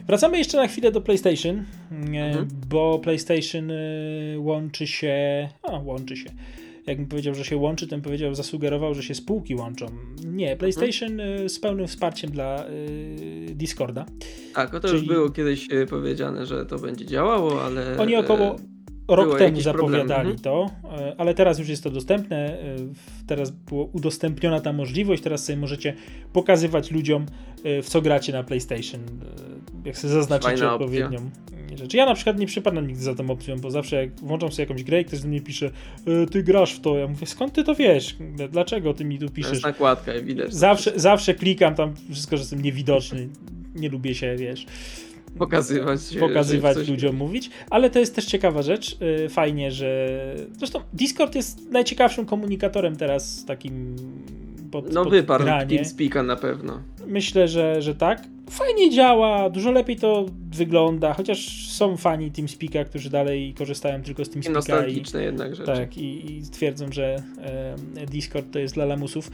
Wracamy 0.09 0.38
jeszcze 0.38 0.57
na 0.57 0.67
chwilę 0.69 0.93
do 0.93 1.00
PlayStation, 1.00 1.57
e, 1.59 1.95
Mhm. 1.95 2.49
bo 2.69 2.99
PlayStation 2.99 3.71
e, 3.71 3.75
łączy 4.38 4.87
się. 4.87 5.49
A, 5.62 5.79
łączy 5.79 6.17
się. 6.17 6.31
Jakbym 6.87 7.07
powiedział, 7.07 7.35
że 7.35 7.45
się 7.45 7.57
łączy, 7.57 7.87
bym 7.87 8.03
powiedział, 8.03 8.35
zasugerował, 8.35 8.95
że 8.95 9.03
się 9.03 9.15
spółki 9.15 9.55
łączą. 9.55 9.87
Nie, 10.27 10.57
PlayStation 10.57 11.21
e, 11.21 11.49
z 11.49 11.61
pełnym 11.61 11.87
wsparciem 11.87 12.31
dla 12.31 12.65
e, 12.65 12.69
Discorda. 13.55 14.07
Tak, 14.55 14.75
o 14.75 14.81
to 14.81 14.88
Czyli- 14.88 15.00
już 15.00 15.09
było 15.09 15.31
kiedyś 15.31 15.69
powiedziane, 15.91 16.47
że 16.47 16.67
to 16.67 16.79
będzie 16.79 17.07
działało, 17.07 17.62
ale... 17.65 17.97
Oni 17.99 18.17
około 18.17 18.55
e, 18.55 18.57
rok 19.09 19.38
temu 19.38 19.61
zapowiadali 19.61 20.09
problemy, 20.09 20.31
mhm. 20.31 20.38
to, 20.38 20.71
e, 20.99 21.15
ale 21.19 21.35
teraz 21.35 21.59
już 21.59 21.69
jest 21.69 21.85
to 21.85 21.91
dostępne. 21.91 22.37
e, 22.37 22.77
Teraz 23.27 23.50
była 23.50 23.85
udostępniona 23.93 24.61
ta 24.61 24.73
możliwość. 24.73 25.23
Teraz 25.23 25.45
sobie 25.45 25.57
możecie 25.59 25.95
pokazywać 26.33 26.91
ludziom, 26.91 27.27
e, 27.65 27.83
w 27.83 27.88
co 27.88 28.03
gracie 28.03 28.33
na 28.33 28.43
PlayStation. 28.43 29.00
Jak 29.85 29.99
sobie 29.99 30.12
zaznaczycie 30.12 30.50
Fajna 30.50 30.75
opcja. 30.75 30.87
odpowiednią 30.87 31.31
rzecz. 31.77 31.95
Ja 31.95 32.07
na 32.07 32.15
przykład 32.15 32.38
nie 32.38 32.47
przypadam 32.47 32.87
nigdy 32.87 33.03
za 33.03 33.15
tą 33.15 33.31
opcją, 33.31 33.57
bo 33.57 33.71
zawsze 33.71 33.97
jak 33.97 34.21
włączam 34.21 34.53
sobie 34.53 34.62
jakąś 34.62 34.85
grę 34.85 35.00
i 35.00 35.05
ktoś 35.05 35.21
do 35.21 35.29
mnie 35.29 35.41
pisze, 35.41 35.71
ty 36.31 36.43
grasz 36.43 36.73
w 36.73 36.81
to. 36.81 36.99
Ja 36.99 37.07
mówię, 37.07 37.27
skąd 37.27 37.53
ty 37.53 37.65
to 37.65 37.75
wiesz? 37.75 38.17
Dlaczego 38.50 38.95
ty 38.95 39.05
mi 39.05 39.19
tu 39.19 39.27
To 39.27 39.33
piszesz? 39.33 39.53
jest 39.53 39.65
nakładka 39.65 40.12
widać. 40.21 40.55
Zawsze, 40.55 40.93
zawsze 40.97 41.35
klikam 41.35 41.75
tam 41.75 41.95
wszystko, 42.11 42.37
że 42.37 42.41
jestem 42.41 42.62
niewidoczny. 42.62 43.29
Nie 43.75 43.88
lubię 43.88 44.15
się, 44.15 44.37
wiesz 44.37 44.67
Pokazywać, 45.39 46.01
że- 46.01 46.21
pokazywać 46.21 46.89
ludziom, 46.89 47.17
mówić, 47.17 47.51
ale 47.71 47.91
to 47.91 47.99
jest 47.99 48.15
też 48.15 48.25
ciekawa 48.25 48.63
rzecz. 48.63 48.97
Yy, 49.01 49.29
Fajnie, 49.29 49.73
że. 49.73 50.09
Zresztą 50.59 50.81
Discord 50.93 51.35
jest 51.35 51.71
najciekawszym 51.71 52.27
komunikatorem 52.27 52.97
teraz 52.97 53.45
takim 53.45 53.97
pod, 54.71 54.93
No 54.93 55.05
pod 55.05 55.13
wyparł. 55.13 55.45
TeamSpeaka 55.69 56.23
na 56.23 56.37
pewno. 56.37 56.81
Myślę, 57.07 57.49
że, 57.49 57.83
że 57.83 57.95
tak. 57.95 58.23
Fajnie 58.51 58.91
działa, 58.91 59.51
dużo 59.51 59.71
lepiej 59.71 59.97
to 59.97 60.27
wygląda, 60.53 61.15
chociaż 61.15 61.69
są 61.69 61.97
fani 61.97 62.31
TeamSpeaka, 62.31 62.85
którzy 62.85 63.11
dalej 63.11 63.55
korzystają 63.59 64.03
tylko 64.03 64.25
z 64.25 64.29
I 64.29 64.31
TeamSpeaka 64.31 64.59
i, 64.59 64.73
nostalgiczne 64.73 65.23
jednak 65.23 65.55
rzeczy. 65.55 65.67
tak, 65.73 65.99
i, 65.99 66.33
i 66.39 66.43
twierdzą, 66.43 66.93
że 66.93 67.23
e, 67.97 68.07
Discord 68.07 68.47
to 68.53 68.59
jest 68.59 68.75
dla 68.75 68.85
lamusów. 68.85 69.31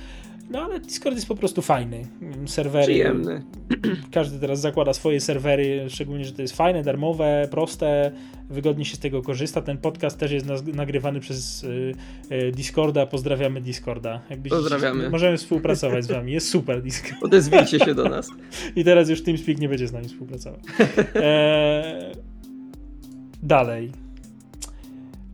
No 0.51 0.63
ale 0.63 0.81
Discord 0.81 1.15
jest 1.17 1.29
po 1.29 1.35
prostu 1.37 1.63
fajny. 1.63 2.07
Serwery. 2.47 2.85
Przyjemny. 2.85 3.43
Każdy 4.13 4.39
teraz 4.39 4.61
zakłada 4.61 4.93
swoje 4.93 5.21
serwery, 5.21 5.85
szczególnie, 5.89 6.25
że 6.25 6.33
to 6.33 6.43
jest 6.43 6.57
fajne, 6.57 6.83
darmowe, 6.83 7.49
proste, 7.51 8.13
wygodnie 8.51 8.85
się 8.85 8.97
z 8.97 8.99
tego 8.99 9.23
korzysta. 9.23 9.63
Ten 9.63 9.79
podcast 9.79 10.19
też 10.19 10.33
jest 10.33 10.47
nagrywany 10.75 11.21
przez 11.21 11.65
y, 11.65 11.95
y, 12.33 12.53
Discorda. 12.53 13.07
Pozdrawiamy 13.07 13.61
Discorda. 13.61 14.21
Jakbyście- 14.31 14.57
Pozdrawiamy. 14.57 15.11
Możemy 15.11 15.37
współpracować 15.37 16.05
z 16.05 16.09
wami. 16.09 16.33
Jest 16.33 16.49
super 16.49 16.83
Discord. 16.83 17.23
Odezwijcie 17.25 17.79
się 17.79 17.95
do 17.95 18.09
nas. 18.09 18.31
I 18.77 18.85
teraz 18.85 19.09
już 19.09 19.23
TeamSpeak 19.23 19.59
nie 19.59 19.69
będzie 19.69 19.89
z 19.89 19.93
nami 19.93 20.09
współpracował. 20.09 20.61
Eee, 21.15 22.13
dalej. 23.43 24.04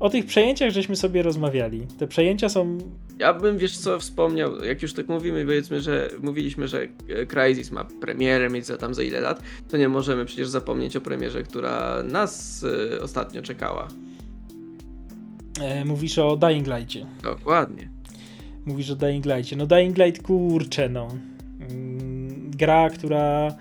O 0.00 0.10
tych 0.10 0.26
przejęciach 0.26 0.70
żeśmy 0.70 0.96
sobie 0.96 1.22
rozmawiali. 1.22 1.86
Te 1.98 2.06
przejęcia 2.06 2.48
są 2.48 2.78
Ja 3.18 3.34
bym, 3.34 3.58
wiesz 3.58 3.78
co, 3.78 3.98
wspomniał, 3.98 4.64
jak 4.64 4.82
już 4.82 4.92
tak 4.94 5.08
mówimy, 5.08 5.44
powiedzmy, 5.44 5.80
że 5.80 6.10
mówiliśmy, 6.22 6.68
że 6.68 6.82
e, 7.08 7.26
Crysis 7.26 7.70
ma 7.70 7.84
premierę 7.84 8.50
mieć 8.50 8.66
za 8.66 8.76
tam 8.76 8.94
za 8.94 9.02
ile 9.02 9.20
lat, 9.20 9.42
to 9.70 9.76
nie 9.76 9.88
możemy 9.88 10.24
przecież 10.24 10.48
zapomnieć 10.48 10.96
o 10.96 11.00
premierze, 11.00 11.42
która 11.42 12.02
nas 12.02 12.64
e, 12.94 13.00
ostatnio 13.02 13.42
czekała. 13.42 13.88
e, 15.60 15.84
mówisz 15.84 16.18
o 16.18 16.36
Dying 16.36 16.66
Light'cie. 16.66 17.06
Dokładnie. 17.22 17.88
Mówisz 18.66 18.90
o 18.90 18.96
Dying 18.96 19.24
Light'cie. 19.26 19.56
No 19.56 19.66
Dying 19.66 19.98
Light, 19.98 20.22
kurczę, 20.22 20.88
no. 20.88 21.08
Mm, 21.60 22.50
Gra, 22.50 22.90
która... 22.90 23.54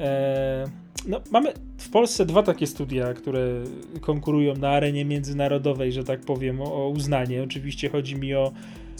E, 0.00 0.64
no, 1.06 1.20
mamy 1.30 1.52
w 1.86 1.90
Polsce 1.90 2.26
dwa 2.26 2.42
takie 2.42 2.66
studia, 2.66 3.14
które 3.14 3.64
konkurują 4.00 4.56
na 4.56 4.68
arenie 4.68 5.04
międzynarodowej, 5.04 5.92
że 5.92 6.04
tak 6.04 6.20
powiem, 6.20 6.60
o, 6.60 6.88
uznanie. 6.88 7.42
Oczywiście 7.42 7.88
chodzi 7.88 8.16
mi 8.16 8.34
o 8.34 8.52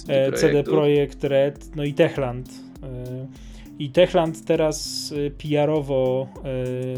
e, 0.08 0.32
CD. 0.32 0.64
Projekt 0.64 1.24
Red, 1.24 1.76
no 1.76 1.84
i 1.84 1.94
Techland. 1.94 2.48
E, 2.82 3.26
I 3.78 3.90
Techland 3.90 4.44
teraz 4.44 5.12
e, 5.26 5.30
PR-owo 5.30 6.28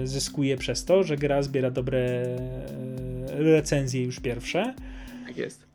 zyskuje 0.05 0.57
przez 0.57 0.85
to, 0.85 1.03
że 1.03 1.17
gra 1.17 1.43
zbiera 1.43 1.71
dobre 1.71 2.25
recenzje 3.27 4.03
już 4.03 4.21
pierwsze. 4.21 4.75
Tak 5.27 5.37
jest. 5.37 5.67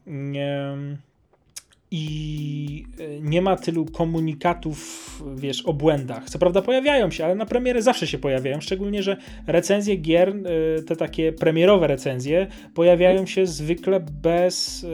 I 1.91 2.86
nie 3.22 3.41
ma 3.41 3.55
tylu 3.55 3.86
komunikatów, 3.86 5.02
wiesz, 5.36 5.62
o 5.65 5.74
błędach. 5.74 6.29
Co 6.29 6.39
prawda 6.39 6.62
pojawiają 6.62 7.12
się, 7.12 7.25
ale 7.25 7.36
na 7.36 7.46
premiery 7.46 7.82
zawsze 7.82 8.08
się 8.08 8.17
pojawiają. 8.17 8.62
Szczególnie, 8.62 9.03
że 9.03 9.17
recenzje 9.48 9.96
gier, 9.96 10.29
e, 10.29 10.82
te 10.84 10.96
takie 10.96 11.32
premierowe 11.34 11.88
recenzje, 11.88 12.48
pojawiają 12.74 13.25
się 13.25 13.46
zwykle 13.48 14.00
bez. 14.24 14.86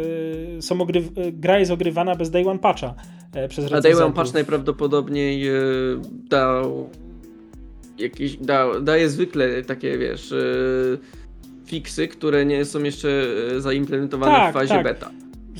e, 0.57 0.61
Są 0.61 0.81
ogry... 0.81 0.99
e, 0.99 1.31
Gra 1.31 1.59
jest 1.59 1.71
ogrywana 1.71 2.15
bez 2.15 2.29
day 2.29 2.47
one 2.49 2.59
patcha 2.59 2.95
e, 3.33 3.47
przez 3.47 3.65
A 3.65 3.69
Day 3.69 3.75
recenzentów. 3.77 4.05
One 4.05 4.15
Patch 4.15 4.33
najprawdopodobniej 4.33 5.43
dał 6.29 6.89
jakieś, 7.97 8.37
dał, 8.37 8.81
daje 8.81 9.09
zwykle 9.09 9.63
takie, 9.63 9.97
wiesz, 9.97 10.33
fiksy, 11.65 12.07
które 12.07 12.45
nie 12.45 12.65
są 12.65 12.83
jeszcze 12.83 13.09
e, 13.55 13.61
zaimplementowane 13.61 14.31
Tak, 14.31 14.51
w 14.51 14.53
fazie 14.53 14.73
tak. 14.73 14.83
beta. 14.83 15.11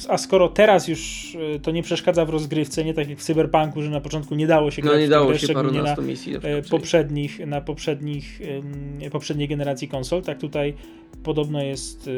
A 0.09 0.17
skoro 0.17 0.47
teraz 0.49 0.87
już 0.87 1.35
e, 1.55 1.59
to 1.59 1.71
nie 1.71 1.83
przeszkadza 1.83 2.25
w 2.25 2.29
rozgrywce, 2.29 2.83
nie 2.83 2.93
tak 2.93 3.09
jak 3.09 3.19
w 3.19 3.23
Cyberpunku, 3.23 3.81
że 3.81 3.89
na 3.89 4.01
początku 4.01 4.35
nie 4.35 4.47
dało 4.47 4.71
się 4.71 4.81
No 4.81 4.89
grać 4.89 5.01
nie 5.01 5.07
w 5.07 5.09
tę 5.09 5.15
dało 5.15 5.33
się 5.37 5.47
szczególnie 5.47 5.81
na 5.81 5.95
misji 5.95 6.33
na 6.33 6.39
przejść. 6.39 6.69
poprzednich, 6.69 7.47
na 7.47 7.61
poprzednich, 7.61 8.39
poprzedniej 9.11 9.47
generacji 9.47 9.87
konsol, 9.87 10.21
tak 10.21 10.37
tutaj 10.37 10.73
podobno 11.23 11.63
jest 11.63 12.09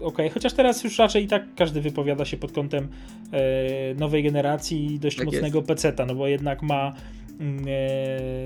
ok, 0.00 0.18
chociaż 0.34 0.52
teraz 0.52 0.84
już 0.84 0.98
raczej 0.98 1.24
i 1.24 1.28
tak 1.28 1.54
każdy 1.56 1.80
wypowiada 1.80 2.24
się 2.24 2.36
pod 2.36 2.52
kątem 2.52 2.88
nowej 3.96 4.22
generacji 4.22 4.94
i 4.94 4.98
dość 4.98 5.16
Tak 5.16 5.26
mocnego 5.26 5.62
peceta, 5.62 6.06
no 6.06 6.14
bo 6.14 6.28
jednak 6.28 6.62
ma 6.62 6.92
e, 7.40 7.44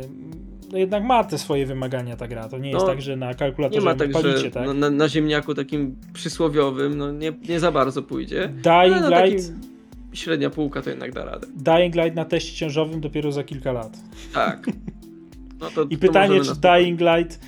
no 0.04 0.57
jednak 0.72 1.04
ma 1.04 1.24
te 1.24 1.38
swoje 1.38 1.66
wymagania 1.66 2.16
ta 2.16 2.28
gra, 2.28 2.48
to 2.48 2.58
nie 2.58 2.70
jest 2.70 2.80
No, 2.80 2.86
tak, 2.86 3.02
że 3.02 3.16
na 3.16 3.28
Nie 3.28 3.34
kalkulatorze 3.34 3.80
ma 3.80 3.94
tak, 3.94 4.10
palicie, 4.10 4.38
że 4.38 4.50
tak? 4.50 4.66
na, 4.66 4.74
na, 4.74 4.90
na 4.90 5.08
ziemniaku 5.08 5.54
takim 5.54 5.96
przysłowiowym, 6.12 6.98
no 6.98 7.12
nie, 7.12 7.32
nie 7.48 7.60
za 7.60 7.72
bardzo 7.72 8.02
pójdzie. 8.02 8.48
Dying 8.48 9.10
Light, 9.10 9.52
średnia 10.12 10.50
półka 10.50 10.82
to 10.82 10.90
jednak 10.90 11.12
da 11.12 11.24
radę. 11.24 11.46
Dying 11.56 11.94
Light 11.94 12.14
na 12.14 12.24
teście 12.24 12.56
ciążowym 12.56 13.00
dopiero 13.00 13.32
za 13.32 13.44
kilka 13.44 13.72
lat. 13.72 13.98
Tak. 14.34 14.66
No 15.60 15.70
to, 15.74 15.86
I 15.90 15.98
pytanie, 15.98 16.40
czy. 16.40 16.52
Dying 16.60 17.00
Light 17.00 17.40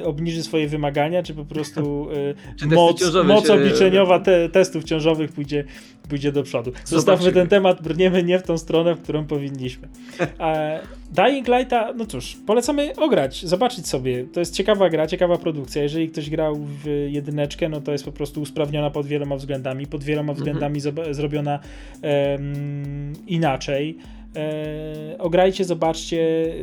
e, 0.00 0.04
obniży 0.04 0.42
swoje 0.42 0.68
wymagania, 0.68 1.22
czy 1.22 1.34
po 1.34 1.44
prostu 1.44 2.08
e, 2.10 2.34
Czy 2.58 2.66
moc, 2.66 3.02
moc 3.24 3.50
obliczeniowa 3.50 4.18
te, 4.18 4.48
testów 4.48 4.84
ciążowych 4.84 5.32
pójdzie, 5.32 5.64
pójdzie 6.10 6.32
do 6.32 6.42
przodu. 6.42 6.72
Zostawmy 6.84 7.22
Zobaczymy. 7.22 7.32
ten 7.32 7.48
temat, 7.48 7.82
brniemy 7.82 8.22
nie 8.22 8.38
w 8.38 8.42
tą 8.42 8.58
stronę, 8.58 8.94
w 8.94 9.02
którą 9.02 9.24
powinniśmy. 9.26 9.88
E, 10.40 10.80
Dying 11.12 11.48
Lighta, 11.48 11.92
no 11.96 12.06
cóż, 12.06 12.36
polecamy 12.46 12.96
ograć, 12.96 13.46
zobaczyć 13.46 13.88
sobie. 13.88 14.24
To 14.24 14.40
jest 14.40 14.54
ciekawa 14.54 14.90
gra, 14.90 15.06
ciekawa 15.06 15.38
produkcja. 15.38 15.82
Jeżeli 15.82 16.08
ktoś 16.08 16.30
grał 16.30 16.56
w 16.84 17.06
jedyneczkę, 17.10 17.68
no 17.68 17.80
to 17.80 17.92
jest 17.92 18.04
po 18.04 18.12
prostu 18.12 18.40
usprawniona 18.40 18.90
pod 18.90 19.06
wieloma 19.06 19.36
względami, 19.36 19.86
pod 19.86 20.04
wieloma 20.04 20.32
względami 20.34 20.80
zob- 20.80 21.14
zrobiona 21.14 21.58
em, 22.02 23.12
inaczej. 23.26 23.98
E, 24.36 25.18
ograjcie, 25.18 25.64
zobaczcie, 25.64 26.54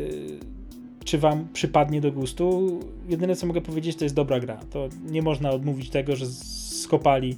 e, 1.03 1.05
czy 1.05 1.17
wam 1.17 1.47
przypadnie 1.53 2.01
do 2.01 2.11
gustu. 2.11 2.79
Jedyne 3.09 3.35
co 3.35 3.47
mogę 3.47 3.61
powiedzieć, 3.61 3.95
to 3.97 4.05
jest 4.05 4.15
dobra 4.15 4.39
gra. 4.39 4.57
To 4.71 4.89
nie 5.11 5.21
można 5.21 5.51
odmówić 5.51 5.89
tego, 5.89 6.15
że 6.15 6.25
skopali 6.83 7.35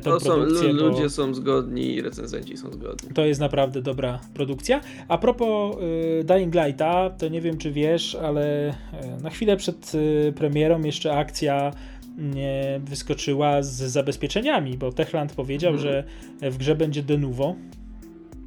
tą 0.00 0.10
To 0.10 0.20
są, 0.20 0.26
produkcję. 0.34 0.74
bo 0.74 0.80
ludzie 0.88 1.10
są 1.10 1.34
zgodni 1.34 1.94
i 1.94 2.02
recenzenci 2.02 2.56
są 2.56 2.72
zgodni. 2.72 3.10
To 3.14 3.24
jest 3.24 3.40
naprawdę 3.40 3.82
dobra 3.82 4.20
produkcja. 4.34 4.80
A 5.08 5.18
propos 5.18 5.76
y, 6.20 6.24
Dying 6.24 6.54
Lighta, 6.54 7.10
to 7.10 7.28
nie 7.28 7.40
wiem 7.40 7.58
czy 7.58 7.72
wiesz, 7.72 8.14
ale 8.14 8.70
y, 8.70 9.22
na 9.22 9.30
chwilę 9.30 9.56
przed 9.56 9.92
y, 9.94 10.32
premierą 10.36 10.82
jeszcze 10.82 11.12
akcja 11.16 11.72
nie 12.18 12.80
wyskoczyła 12.84 13.62
z 13.62 13.68
zabezpieczeniami, 13.72 14.78
bo 14.78 14.92
Techland 14.92 15.32
powiedział, 15.32 15.72
Mhm. 15.74 15.92
że 16.40 16.50
w 16.50 16.56
grze 16.58 16.74
będzie 16.76 17.02
de 17.02 17.18
novo, 17.18 17.54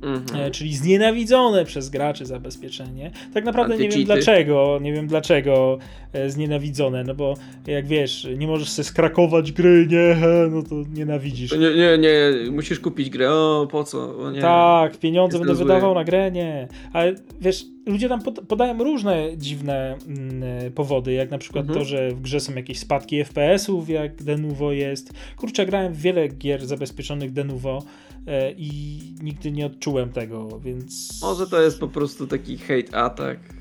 Mhm. 0.02 0.42
E, 0.42 0.52
czyli 0.52 0.76
znienawidzone 0.76 1.66
przez 1.66 1.90
graczy 1.90 2.26
zabezpieczenie. 2.26 3.12
Tak 3.34 3.46
naprawdę 3.46 3.78
nie 3.78 3.90
wiem 3.90 4.04
dlaczego, 4.04 4.80
nie 4.82 4.94
wiem 4.94 5.08
dlaczego 5.08 5.78
e, 6.14 6.30
znienawidzone, 6.30 7.04
no 7.04 7.16
bo 7.16 7.34
jak 7.68 7.88
wiesz, 7.88 8.28
nie 8.38 8.48
możesz 8.48 8.70
sobie 8.70 8.84
skrakować 8.84 9.52
gry, 9.52 9.88
nie, 9.90 10.18
no 10.52 10.64
to 10.64 10.76
nienawidzisz. 10.94 11.52
Nie, 11.52 11.76
nie, 11.76 11.98
nie, 11.98 12.52
musisz 12.52 12.80
kupić 12.80 13.10
grę, 13.10 13.32
o 13.34 13.68
po 13.72 13.84
co? 13.84 14.00
O. 14.00 14.32
Tak, 14.42 14.98
pieniądze 14.98 15.38
będę 15.40 15.56
zły. 15.56 15.66
wydawał 15.66 15.96
na 15.96 16.04
grę, 16.04 16.32
nie. 16.32 16.68
Ale 16.94 17.16
wiesz, 17.42 17.66
ludzie 17.86 18.10
tam 18.10 18.22
pod, 18.22 18.40
podają 18.40 18.84
różne 18.84 19.38
dziwne 19.38 19.98
mm, 20.08 20.44
e, 20.44 20.72
powody, 20.72 21.14
jak 21.14 21.32
na 21.32 21.38
przykład 21.38 21.66
Mhm. 21.66 21.80
to, 21.80 21.86
że 21.86 22.12
w 22.12 22.22
grze 22.22 22.40
są 22.40 22.54
jakieś 22.54 22.80
spadki 22.80 23.24
FPS-ów, 23.24 23.90
jak 23.90 24.24
Denuvo 24.24 24.72
jest. 24.72 25.14
Kurczę, 25.38 25.66
grałem 25.66 25.94
w 25.94 26.02
wiele 26.02 26.28
gier 26.28 26.66
zabezpieczonych 26.66 27.34
Denuvo 27.34 27.84
e, 28.28 28.52
i 28.52 29.00
nigdy 29.22 29.52
nie 29.52 29.66
odczułem 29.66 30.10
tego, 30.10 30.60
więc... 30.60 31.20
Może 31.22 31.48
to 31.48 31.62
jest 31.62 31.80
po 31.80 31.88
prostu 31.88 32.28
taki 32.28 32.58
hate 32.58 32.98
atak. 32.98 33.61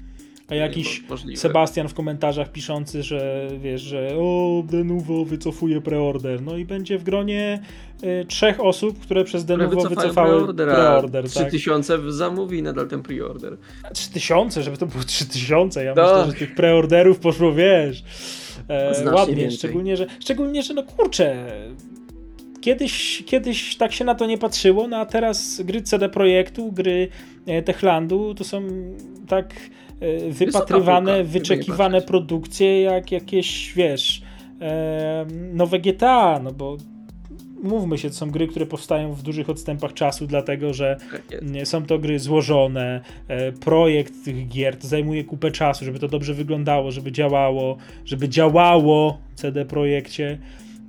A 0.50 0.54
jakiś 0.54 1.02
Mo- 1.02 1.08
możliwe. 1.08 1.40
Sebastian 1.40 1.88
w 1.88 1.94
komentarzach 1.94 2.52
piszący, 2.52 3.02
że 3.02 3.48
wiesz, 3.60 3.82
że 3.82 4.08
o, 4.18 4.62
Denuvo 4.66 5.24
wycofuje 5.24 5.80
preorder. 5.80 6.42
No 6.42 6.56
i 6.56 6.64
będzie 6.64 6.98
w 6.98 7.02
gronie 7.02 7.60
e, 8.02 8.24
trzech 8.24 8.60
osób, 8.60 8.98
które 9.00 9.24
przez 9.24 9.44
Denuvo 9.44 9.88
wycofały 9.88 10.12
preorder, 10.12 10.68
preorder. 10.68 11.24
tak. 11.24 11.32
3000 11.32 12.12
zamówi 12.12 12.62
nadal 12.62 12.88
ten 12.88 13.02
preorder. 13.02 13.56
3000, 13.94 14.62
żeby 14.62 14.76
to 14.76 14.86
było 14.86 15.04
3000. 15.04 15.84
Ja 15.84 15.94
Tak. 15.94 16.04
myślę, 16.16 16.32
że 16.32 16.46
tych 16.46 16.54
preorderów 16.54 17.18
poszło, 17.18 17.52
wiesz, 17.52 18.04
e, 18.68 19.12
ładnie. 19.14 19.34
więcej. 19.36 19.58
Szczególnie 19.58 19.96
że, 19.96 20.06
szczególnie, 20.20 20.62
że 20.62 20.74
no 20.74 20.82
kurczę, 20.82 21.46
kiedyś, 22.60 23.22
kiedyś 23.26 23.76
tak 23.76 23.92
się 23.92 24.04
na 24.04 24.14
to 24.14 24.26
nie 24.26 24.38
patrzyło, 24.38 24.88
no 24.88 24.96
a 24.96 25.06
teraz 25.06 25.60
gry 25.64 25.82
CD 25.82 26.08
Projektu, 26.08 26.72
gry 26.72 27.08
e, 27.46 27.62
Techlandu 27.62 28.34
to 28.34 28.44
są 28.44 28.62
tak 29.28 29.54
wypatrywane, 30.30 31.12
półka, 31.12 31.30
wyczekiwane 31.30 32.02
produkcje 32.02 32.82
jak 32.82 33.12
jakieś, 33.12 33.72
wiesz, 33.76 34.22
nowe 35.52 35.78
GTA, 35.78 36.40
no 36.42 36.52
bo 36.52 36.76
mówmy 37.62 37.98
się, 37.98 38.08
to 38.08 38.14
są 38.16 38.30
gry, 38.30 38.48
które 38.48 38.66
powstają 38.66 39.14
w 39.14 39.22
dużych 39.22 39.50
odstępach 39.50 39.94
czasu, 39.94 40.26
dlatego 40.26 40.74
że 40.74 40.96
Tak 41.12 41.22
Są 41.64 41.86
to 41.86 41.98
gry 41.98 42.18
złożone, 42.18 43.00
e, 43.28 43.52
projekt 43.52 44.24
tych 44.24 44.48
gier 44.48 44.76
to 44.76 44.88
zajmuje 44.88 45.24
kupę 45.24 45.50
czasu, 45.50 45.84
żeby 45.84 45.98
to 45.98 46.08
dobrze 46.08 46.34
wyglądało, 46.34 46.90
żeby 46.90 47.12
działało, 47.12 47.76
żeby 48.04 48.28
działało 48.28 49.18
CD 49.34 49.64
Projekcie. 49.64 50.38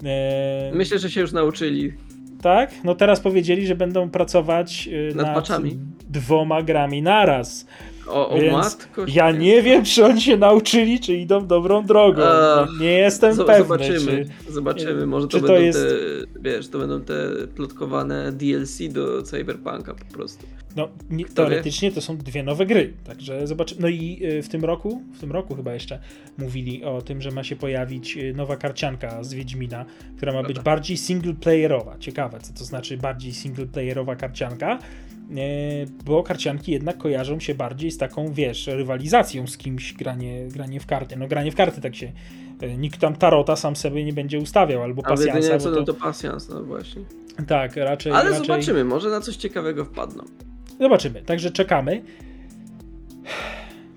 E, 0.04 0.72
Myślę, 0.74 1.00
że 1.00 1.12
się 1.12 1.22
już 1.22 1.32
nauczyli. 1.32 1.94
tak? 2.42 2.72
No 2.84 2.96
teraz 2.96 3.20
powiedzieli, 3.20 3.68
że 3.68 3.76
będą 3.76 4.10
pracować 4.10 4.90
e, 5.12 5.16
Nad 5.16 5.26
nad, 5.26 5.36
patchami. 5.36 5.80
Dwoma 6.12 6.62
grami 6.64 7.02
naraz. 7.02 7.66
O, 8.08 8.30
o 8.30 8.40
Więc 8.40 8.54
matko. 8.54 9.06
ja 9.08 9.32
nie 9.32 9.62
wiem, 9.62 9.86
czy 9.86 10.06
oni 10.06 10.22
się 10.22 10.38
nauczyli, 10.38 11.00
czy 11.00 11.14
idą 11.14 11.48
dobrą 11.48 11.86
drogą. 11.86 12.22
A, 12.24 12.68
nie 12.80 12.92
jestem 12.94 13.34
Zo- 13.36 13.46
pewny. 13.46 13.64
Zobaczymy, 13.66 14.26
Czy... 14.48 14.54
zobaczymy. 14.54 15.06
Może 15.08 15.28
to 15.28 15.40
będą 15.40 15.54
jest- 15.62 15.80
te, 15.80 16.40
wiesz, 16.42 16.68
to 16.68 16.80
będą 16.80 17.02
te 17.02 17.14
plotkowane 17.56 18.32
DLC 18.32 18.80
do 18.90 19.22
Cyberpunka 19.24 19.94
po 19.94 20.14
prostu. 20.18 20.46
No, 20.76 20.88
nie, 21.10 21.26
teoretycznie 21.26 21.92
to 21.92 22.02
są 22.02 22.18
dwie 22.18 22.44
nowe 22.44 22.66
gry, 22.66 22.94
także 23.04 23.48
zobaczymy. 23.48 23.82
No 23.82 23.88
i 23.88 24.20
y, 24.24 24.44
w 24.44 24.50
tym 24.50 24.66
roku, 24.66 25.02
w 25.14 25.20
tym 25.20 25.32
roku 25.32 25.56
chyba 25.56 25.74
jeszcze 25.74 26.00
mówili 26.38 26.84
o 26.84 27.02
tym, 27.02 27.22
że 27.22 27.32
ma 27.32 27.44
się 27.44 27.56
pojawić 27.56 28.18
y, 28.18 28.34
nowa 28.34 28.58
karcianka 28.58 29.24
z 29.24 29.34
Wiedźmina, 29.34 29.86
która 30.18 30.34
ma 30.34 30.44
być 30.44 30.54
Prawda. 30.54 30.72
bardziej 30.72 30.98
singleplayerowa. 30.98 31.98
Ciekawe, 32.00 32.40
co 32.40 32.54
to 32.54 32.64
znaczy 32.66 32.98
bardziej 32.98 33.34
singleplayerowa 33.34 34.16
karcianka, 34.16 34.80
y, 35.32 35.36
bo 36.06 36.24
karcianki 36.24 36.72
jednak 36.72 36.98
kojarzą 36.98 37.40
się 37.40 37.56
bardziej 37.56 37.92
z 37.92 37.98
taką, 37.98 38.34
wiesz, 38.34 38.68
rywalizacją 38.68 39.48
z 39.48 39.58
kimś, 39.58 39.94
granie, 39.94 40.48
granie 40.48 40.80
w 40.80 40.86
karty. 40.86 41.16
No 41.18 41.28
granie 41.28 41.52
w 41.52 41.56
karty 41.56 41.82
tak 41.82 41.96
się, 41.96 42.12
nikt 42.78 43.00
tam 43.00 43.16
tarota 43.16 43.56
sam 43.56 43.76
sobie 43.76 44.06
nie 44.06 44.14
będzie 44.14 44.40
ustawiał, 44.40 44.84
albo 44.84 45.02
A 45.06 45.10
pasjansa, 45.10 45.38
jedynie 45.38 45.60
co, 45.60 45.70
no 45.70 45.76
to, 45.76 45.84
to 45.84 45.94
pasjans, 45.94 46.50
no 46.50 46.64
właśnie. 46.64 47.02
tak, 47.48 47.76
raczej, 47.76 48.12
Ale 48.12 48.30
raczej... 48.30 48.48
zobaczymy, 48.48 48.84
może 48.84 49.10
na 49.10 49.22
coś 49.22 49.36
ciekawego 49.36 49.86
wpadną. 49.86 50.24
Zobaczymy, 50.82 51.22
także 51.22 51.52
czekamy. 51.52 52.02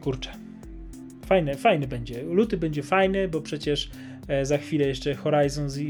Kurczę. 0.00 0.30
Fajny, 1.26 1.54
fajny 1.54 1.86
będzie. 1.86 2.22
Luty 2.22 2.56
będzie 2.56 2.82
fajny, 2.82 3.28
bo 3.28 3.40
przecież 3.40 3.90
e, 4.28 4.46
za 4.46 4.58
chwilę 4.58 4.86
jeszcze 4.88 5.14
Horizon, 5.14 5.70
Z, 5.70 5.80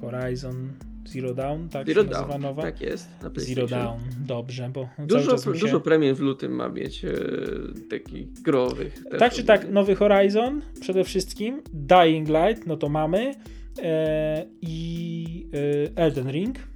Horizon 0.00 0.72
Zero 1.04 1.34
Dawn, 1.34 1.68
tak 1.68 1.86
Zero 1.86 2.04
Dawn, 2.04 2.42
nowa? 2.42 2.62
tak 2.62 2.80
jest. 2.80 3.08
Zero. 3.36 3.66
Dawn, 3.66 4.00
dobrze, 4.26 4.70
bo 4.72 4.88
Dużo, 4.98 5.38
się... 5.38 5.52
dużo 5.52 5.80
premii 5.80 6.14
w 6.14 6.20
lutym 6.20 6.52
ma 6.52 6.68
mieć 6.68 7.04
e, 7.04 7.10
takich 7.90 8.32
growych. 8.32 9.04
Tak 9.18 9.32
czy 9.32 9.44
tak, 9.44 9.70
nowy 9.70 9.94
Horizon 9.94 10.62
przede 10.80 11.04
wszystkim, 11.04 11.62
Dying 11.72 12.28
Light, 12.28 12.66
no 12.66 12.76
to 12.76 12.88
mamy 12.88 13.34
e, 13.82 14.46
i 14.60 15.46
e, 15.96 16.02
Elden 16.02 16.30
Ring. 16.30 16.71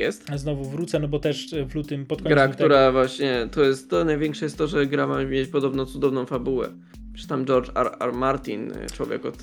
Jest. 0.00 0.26
Znowu 0.36 0.64
wrócę, 0.64 0.98
no 0.98 1.08
bo 1.08 1.18
też 1.18 1.54
w 1.68 1.74
lutym 1.74 2.06
pod 2.06 2.22
koniec 2.22 2.34
Gra, 2.34 2.46
lutego- 2.46 2.54
która 2.54 2.92
właśnie, 2.92 3.48
to 3.50 3.64
jest, 3.64 3.90
to 3.90 4.04
największe 4.04 4.46
jest 4.46 4.58
to, 4.58 4.66
że 4.68 4.86
gra 4.86 5.06
ma 5.06 5.24
mieć 5.24 5.48
podobno 5.48 5.86
cudowną 5.86 6.26
fabułę. 6.26 6.68
Przecież 7.12 7.28
tam 7.28 7.44
George 7.46 7.68
R. 7.74 7.90
R. 8.00 8.12
Martin, 8.12 8.72
e, 8.72 8.86
człowiek 8.90 9.26
od 9.26 9.36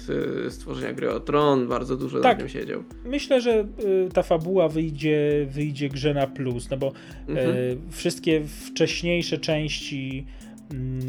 e, 0.48 0.52
stworzenia 0.52 0.94
gry 0.94 1.12
o 1.12 1.20
Tron, 1.20 1.68
bardzo 1.68 1.98
dużo 1.98 2.20
Tak. 2.20 2.38
na 2.38 2.40
tym 2.40 2.50
siedział. 2.50 2.84
Myślę, 3.06 3.42
że 3.42 3.68
y, 4.06 4.10
ta 4.14 4.24
fabuła 4.24 4.70
wyjdzie, 4.70 5.48
wyjdzie 5.52 5.90
grze 5.90 6.14
na 6.14 6.28
plus, 6.28 6.70
no 6.70 6.78
bo 6.78 6.92
Mhm. 7.28 7.56
wszystkie 7.92 8.44
wcześniejsze 8.46 9.38
części 9.38 10.26
mm, 10.72 11.02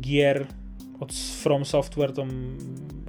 gier 0.00 0.46
od 1.00 1.12
From 1.14 1.64
Software 1.64 2.12
tą 2.12 2.28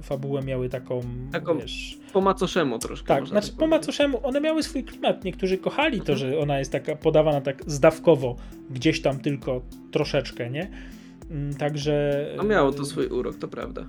fabułę 0.02 0.42
miały 0.42 0.68
taką, 0.68 1.00
Taką 1.32 1.58
wiesz... 1.58 1.98
Po 2.12 2.20
macoszemu 2.20 2.78
troszkę. 2.78 3.08
Tak, 3.08 3.26
znaczy 3.26 3.48
tak 3.48 3.56
po 3.56 3.66
macoszemu 3.66 4.26
one 4.26 4.40
miały 4.40 4.62
swój 4.62 4.84
klimat. 4.84 5.24
Niektórzy 5.24 5.58
kochali 5.58 6.00
to, 6.00 6.12
Mhm. 6.12 6.18
że 6.18 6.38
ona 6.38 6.58
jest 6.58 6.72
taka 6.72 6.96
podawana 6.96 7.40
tak 7.40 7.62
zdawkowo, 7.66 8.36
gdzieś 8.70 9.02
tam 9.02 9.18
tylko 9.20 9.60
troszeczkę, 9.90 10.50
nie? 10.50 10.70
Mm, 11.30 11.54
Także... 11.54 12.26
No 12.36 12.42
miało 12.42 12.72
to 12.72 12.84
swój 12.84 13.06
urok, 13.06 13.36
to 13.38 13.48
prawda. 13.48 13.86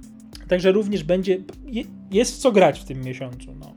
Także 0.48 0.72
również 0.72 1.04
będzie. 1.04 1.38
je- 1.66 1.84
Jest 2.12 2.42
co 2.42 2.52
grać 2.52 2.80
w 2.80 2.84
tym 2.86 3.02
miesiącu. 3.02 3.56
No. 3.60 3.74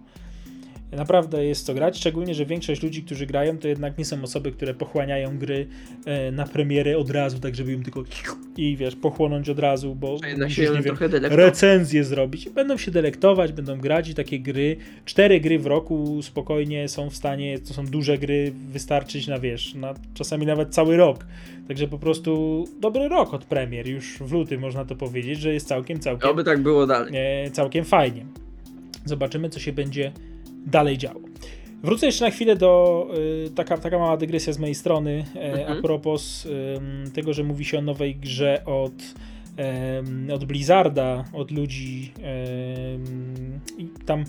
Naprawdę 0.97 1.45
jest 1.45 1.67
co 1.67 1.75
grać, 1.75 1.99
szczególnie, 1.99 2.35
że 2.35 2.47
większość 2.47 2.83
ludzi, 2.83 3.03
którzy 3.03 3.27
grają, 3.27 3.59
to 3.59 3.69
jednak 3.69 3.99
nie 3.99 4.05
są 4.05 4.23
osoby, 4.23 4.53
które 4.53 4.75
pochłaniają 4.75 5.39
gry 5.39 5.67
e, 6.05 6.33
na 6.33 6.47
premierę 6.47 6.99
od 6.99 7.11
razu, 7.11 7.39
tak 7.39 7.55
żeby 7.55 7.73
im 7.73 7.83
tylko 7.83 8.05
i 8.57 8.77
wiesz, 8.77 8.97
pochłonąć 8.97 9.49
od 9.49 9.59
razu, 9.59 9.95
bo 9.95 10.19
musisz, 10.39 10.57
się 10.57 10.73
nie 10.75 10.83
wiem, 10.83 10.97
recenzję 11.23 12.05
zrobić. 12.05 12.51
Będą 12.51 12.77
się 12.77 12.91
delektować, 12.91 13.53
będą 13.53 13.79
grać 13.79 14.09
i 14.09 14.15
takie 14.15 14.41
gry, 14.41 14.77
cztery 15.05 15.41
gry 15.41 15.59
w 15.59 15.67
roku 15.67 16.23
spokojnie 16.23 16.89
są 16.89 17.11
w 17.11 17.17
stanie, 17.17 17.59
to 17.59 17.75
są 17.75 17.87
duże 17.87 18.19
gry, 18.19 18.53
wystarczyć 18.71 19.27
na 19.27 19.39
wiesz, 19.39 19.75
na 19.75 19.95
czasami 20.15 20.47
nawet 20.47 20.75
cały 20.75 20.97
rok. 20.97 21.27
Także 21.69 21.89
po 21.89 21.99
prostu 21.99 22.65
dobry 22.81 23.09
rok 23.09 23.35
od 23.35 23.45
premier, 23.45 23.89
już 23.89 24.19
w 24.19 24.33
lutym 24.33 24.61
można 24.61 24.85
to 24.85 24.97
powiedzieć, 24.97 25.39
że 25.39 25.55
jest 25.55 25.69
całkiem, 25.69 26.01
całkiem 26.01 26.31
Oby 26.31 26.45
tak 26.45 26.63
było 26.63 26.87
dalej. 26.87 27.13
e, 27.15 27.51
całkiem 27.51 27.85
fajnie. 27.85 28.27
Zobaczymy, 29.05 29.51
co 29.51 29.61
się 29.61 29.73
będzie 29.73 30.13
dalej 30.67 30.99
działo. 30.99 31.21
Wrócę 31.83 32.07
jeszcze 32.07 32.25
na 32.25 32.31
chwilę 32.31 32.57
do 32.57 33.07
y, 33.47 33.51
taka, 33.51 33.79
taka 33.79 33.99
mała 33.99 34.17
dygresja 34.17 34.53
z 34.53 34.59
mojej 34.59 34.75
strony 34.75 35.25
e, 35.37 35.53
Mhm. 35.53 35.79
a 35.79 35.83
propos 35.83 36.49
tego, 37.15 37.33
że 37.33 37.45
mówi 37.45 37.65
się 37.65 37.79
o 37.79 37.83
nowej 37.83 38.17
grze 38.17 38.63
od, 38.67 38.93
od 40.35 40.45
Blizzarda, 40.45 41.25
od 41.33 41.51
ludzi 41.51 42.13
i 43.79 43.89
tam 44.07 44.25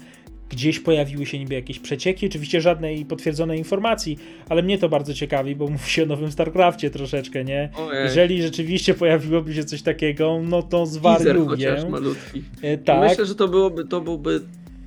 gdzieś 0.49 0.79
pojawiły 0.79 1.25
się 1.25 1.39
niby 1.39 1.53
jakieś 1.55 1.79
przecieki, 1.79 2.27
oczywiście 2.27 2.61
żadnej 2.61 3.05
potwierdzonej 3.05 3.57
informacji, 3.57 4.17
ale 4.49 4.63
mnie 4.63 4.77
to 4.77 4.89
bardzo 4.89 5.13
ciekawi, 5.13 5.55
bo 5.55 5.67
mówi 5.67 5.89
się 5.89 6.03
o 6.03 6.05
nowym 6.05 6.31
StarCrafcie 6.31 6.89
troszeczkę, 6.89 7.43
nie? 7.43 7.69
Ojej. 7.77 8.03
Jeżeli 8.03 8.41
rzeczywiście 8.41 8.93
pojawiłoby 8.93 9.53
się 9.53 9.63
coś 9.63 9.81
takiego, 9.81 10.39
no 10.43 10.61
to 10.61 10.69
Teaser 10.77 10.87
zwariuję. 10.93 11.45
chociaż 11.45 11.85
malutki. 11.89 12.43
E, 12.61 12.77
tak. 12.77 13.09
Myślę, 13.09 13.25
że 13.25 13.35
to 13.35 13.47
byłoby, 13.47 13.85
to 13.85 14.01
byłby 14.01 14.41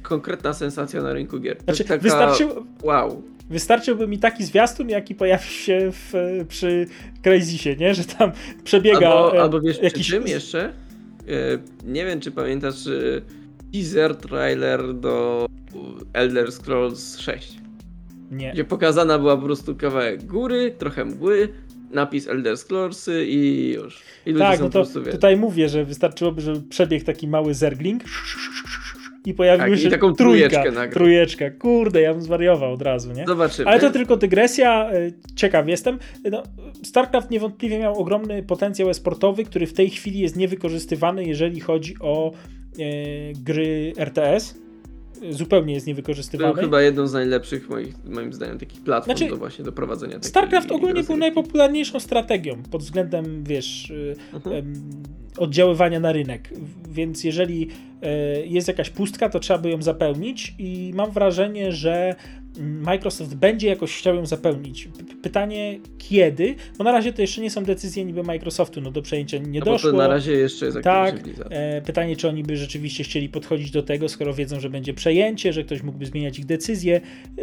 konkretna 0.06 0.52
sensacja 0.52 1.02
na 1.02 1.12
rynku 1.12 1.40
gier. 1.40 1.56
Znaczy, 1.64 1.84
taka... 1.84 2.32
Wow. 2.82 3.22
wystarczyłby 3.50 4.08
mi 4.08 4.18
taki 4.18 4.44
zwiastun, 4.44 4.88
jaki 4.88 5.14
pojawił 5.14 5.50
się 5.50 5.92
w, 5.92 6.12
przy 6.48 6.86
Crazysie, 7.22 7.76
nie? 7.76 7.94
Że 7.94 8.04
tam 8.04 8.32
przebiega 8.64 9.08
Albo, 9.08 9.36
e, 9.36 9.42
albo 9.42 9.60
wiesz, 9.60 9.82
jakiś... 9.82 10.08
czym 10.08 10.26
jeszcze? 10.26 10.64
E, 10.64 10.72
Nie 11.84 12.04
wiem, 12.06 12.20
czy 12.20 12.30
pamiętasz 12.30 12.86
e, 12.86 12.92
teaser, 13.72 14.16
trailer 14.16 14.94
do 14.94 15.46
Elder 16.12 16.52
Scrolls 16.52 17.18
6, 17.18 17.54
Nie. 18.30 18.52
gdzie 18.52 18.64
pokazana 18.64 19.18
była 19.18 19.36
po 19.36 19.42
prostu 19.42 19.76
kawałek 19.76 20.26
góry, 20.26 20.74
trochę 20.78 21.04
mgły, 21.04 21.48
napis 21.90 22.28
Elder 22.28 22.56
Scrollsy 22.56 23.26
i 23.26 23.72
już. 23.72 24.02
I 24.26 24.34
Tak, 24.34 24.60
no 24.60 24.66
po 24.66 24.72
to 24.72 24.78
prostu, 24.78 25.02
tutaj 25.02 25.36
mówię, 25.36 25.68
że 25.68 25.84
wystarczyłoby, 25.84 26.40
żeby 26.40 26.60
przebiegł 26.60 27.04
taki 27.04 27.28
mały 27.28 27.54
zergling 27.54 28.02
i 29.26 29.34
pojawił 29.34 29.66
Tak, 29.66 29.78
i 29.78 29.82
się 29.82 29.90
taką 29.90 30.12
trójka, 30.14 30.64
trójeczka. 30.92 31.50
Kurde, 31.50 32.00
ja 32.00 32.12
bym 32.12 32.22
zwariował 32.22 32.72
od 32.72 32.82
razu, 32.82 33.12
nie? 33.12 33.24
Zobaczymy. 33.26 33.68
Ale 33.68 33.80
to 33.80 33.90
tylko 33.90 34.16
dygresja, 34.16 34.90
e, 34.90 35.10
ciekaw 35.36 35.68
jestem. 35.68 35.98
No, 36.30 36.42
StarCraft 36.82 37.30
niewątpliwie 37.30 37.78
miał 37.78 37.98
ogromny 37.98 38.42
potencjał 38.42 38.90
esportowy, 38.90 39.44
który 39.44 39.66
w 39.66 39.72
tej 39.72 39.90
chwili 39.90 40.18
jest 40.18 40.36
niewykorzystywany, 40.36 41.24
jeżeli 41.24 41.60
chodzi 41.60 41.94
o 42.00 42.32
e, 42.32 42.32
gry 43.44 43.92
RTS. 43.96 44.65
Zupełnie 45.30 45.74
jest 45.74 45.86
Był 45.86 45.90
niewykorzystywany. 45.90 46.60
chyba 46.62 46.82
jedną 46.82 47.06
z 47.06 47.12
najlepszych 47.12 47.68
moich, 47.68 47.94
moim 48.04 48.32
zdaniem 48.32 48.58
takich 48.58 48.80
platform 48.80 49.16
Znaczy, 49.18 49.30
do 49.30 49.36
właśnie 49.36 49.64
do 49.64 49.72
prowadzenia 49.72 50.18
StarCraft 50.20 50.72
ogólnie 50.72 51.02
był 51.02 51.16
najpopularniejszą 51.16 52.00
strategią 52.00 52.62
pod 52.70 52.82
względem, 52.82 53.44
wiesz, 53.44 53.90
y, 53.90 54.16
Mhm. 54.34 54.74
oddziaływania 55.38 56.00
na 56.00 56.12
rynek. 56.12 56.50
Więc 56.90 57.24
jeżeli 57.24 57.68
e, 58.02 58.46
jest 58.46 58.68
jakaś 58.68 58.90
pustka, 58.90 59.28
to 59.28 59.40
trzeba 59.40 59.58
by 59.58 59.70
ją 59.70 59.82
zapełnić 59.82 60.54
i 60.58 60.92
mam 60.94 61.10
wrażenie, 61.10 61.72
że 61.72 62.14
Microsoft 62.60 63.34
będzie 63.34 63.68
jakoś 63.68 63.98
chciał 63.98 64.14
ją 64.14 64.26
zapełnić. 64.26 64.88
Pytanie 65.22 65.78
kiedy, 65.98 66.54
bo 66.78 66.84
na 66.84 66.92
razie 66.92 67.12
to 67.12 67.22
jeszcze 67.22 67.40
nie 67.40 67.50
są 67.50 67.64
decyzje 67.64 68.04
niby 68.04 68.22
Microsoftu, 68.22 68.80
no 68.80 68.90
do 68.90 69.02
przejęcia 69.02 69.38
nie 69.38 69.58
No 69.58 69.64
bo 69.64 69.72
doszło. 69.72 69.90
to 69.90 69.96
na 69.96 70.08
razie 70.08 70.32
jeszcze 70.32 70.66
jest 70.66 70.78
Tak, 70.82 71.20
e, 71.50 71.82
pytanie, 71.82 72.16
czy 72.16 72.28
oni 72.28 72.42
by 72.42 72.56
rzeczywiście 72.56 73.04
chcieli 73.04 73.28
podchodzić 73.28 73.70
do 73.70 73.82
tego, 73.82 74.08
skoro 74.08 74.34
wiedzą, 74.34 74.60
że 74.60 74.70
będzie 74.70 74.94
przejęcie, 74.94 75.52
że 75.52 75.64
ktoś 75.64 75.82
mógłby 75.82 76.06
zmieniać 76.06 76.38
ich 76.38 76.46
decyzje. 76.46 77.00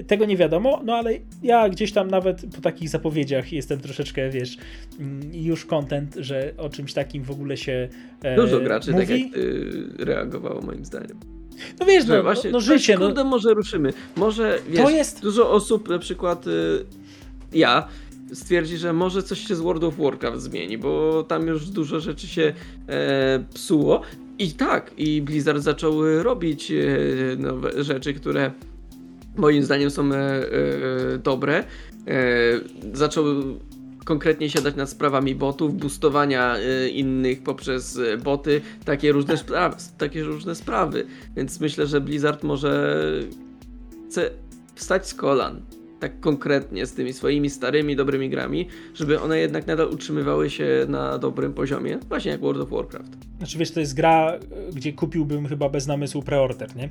Tego 0.07 0.25
nie 0.25 0.37
wiadomo, 0.37 0.81
no 0.85 0.93
ale 0.95 1.11
ja 1.43 1.69
gdzieś 1.69 1.91
tam 1.91 2.07
nawet 2.11 2.41
po 2.55 2.61
takich 2.61 2.89
zapowiedziach 2.89 3.53
jestem 3.53 3.79
troszeczkę, 3.79 4.29
wiesz, 4.29 4.57
mm, 4.99 5.21
już 5.33 5.65
content, 5.65 6.15
że 6.19 6.53
o 6.57 6.69
czymś 6.69 6.93
takim 6.93 7.23
w 7.23 7.31
ogóle 7.31 7.57
się 7.57 7.87
e, 8.23 8.35
Dużo 8.35 8.59
graczy 8.59 8.91
mówi. 8.91 9.07
tak 9.07 9.19
jak 9.19 9.33
ty 9.33 10.05
reagowało 10.05 10.61
moim 10.61 10.85
zdaniem. 10.85 11.17
No 11.79 11.85
wiesz, 11.85 12.05
no, 12.05 12.09
No, 12.09 12.17
no, 12.17 12.23
właśnie, 12.23 12.51
no 12.51 12.61
życie, 12.61 12.97
no, 12.97 13.05
Kurde, 13.05 13.23
może 13.23 13.53
ruszymy. 13.53 13.93
Może, 14.15 14.59
wiesz, 14.69 14.81
To 14.83 14.89
jest- 14.89 15.21
dużo 15.21 15.51
osób, 15.51 15.89
na 15.89 15.99
przykład 15.99 16.47
y, 16.47 16.85
ja, 17.53 17.87
stwierdzi, 18.33 18.77
że 18.77 18.93
może 18.93 19.23
coś 19.23 19.47
się 19.47 19.55
z 19.55 19.59
World 19.59 19.83
of 19.83 19.97
Warcraft 19.97 20.41
zmieni, 20.41 20.77
bo 20.77 21.23
tam 21.27 21.47
już 21.47 21.69
dużo 21.69 21.99
rzeczy 21.99 22.27
się 22.27 22.53
e, 22.89 23.43
psuło. 23.53 24.01
I 24.39 24.51
tak, 24.51 24.91
i 24.97 25.21
Blizzard 25.21 25.63
zaczął 25.63 26.07
e, 26.07 26.23
robić 26.23 26.71
e, 26.71 26.75
nowe 27.37 27.83
rzeczy, 27.83 28.13
które 28.13 28.51
moim 29.37 29.63
zdaniem 29.63 29.91
są 29.91 30.11
e, 30.13 30.17
e, 30.17 30.47
dobre. 31.23 31.63
E, 32.07 32.13
zaczął 32.93 33.25
konkretnie 34.03 34.49
siadać 34.49 34.75
nad 34.75 34.89
sprawami 34.89 35.35
botów, 35.35 35.77
boostowania 35.77 36.55
e, 36.57 36.89
innych 36.89 37.43
poprzez 37.43 37.97
e, 37.97 38.17
boty, 38.17 38.61
takie 38.85 39.11
różne, 39.11 39.37
sprawy, 39.37 39.75
takie 39.97 40.23
różne 40.23 40.55
sprawy. 40.55 41.05
Więc 41.35 41.59
myślę, 41.59 41.87
że 41.87 42.01
Blizzard 42.01 42.43
może 42.43 42.95
chce 44.09 44.29
wstać 44.75 45.07
z 45.07 45.13
kolan. 45.13 45.61
Tak 45.99 46.19
konkretnie 46.19 46.85
z 46.85 46.93
tymi 46.93 47.13
swoimi 47.13 47.49
starymi, 47.49 47.95
dobrymi 47.95 48.29
grami, 48.29 48.67
żeby 48.93 49.21
one 49.21 49.39
jednak 49.39 49.67
nadal 49.67 49.87
utrzymywały 49.87 50.49
się 50.49 50.85
na 50.87 51.17
dobrym 51.17 51.53
poziomie, 51.53 51.99
właśnie 52.09 52.31
jak 52.31 52.41
World 52.41 52.61
of 52.61 52.69
Warcraft. 52.69 53.11
znaczy 53.37 53.57
wiesz, 53.57 53.71
to 53.71 53.79
jest 53.79 53.93
gra, 53.93 54.39
gdzie 54.73 54.93
kupiłbym 54.93 55.47
chyba 55.47 55.69
bez 55.69 55.87
namysłu 55.87 56.23
preorder, 56.23 56.75
nie? 56.75 56.89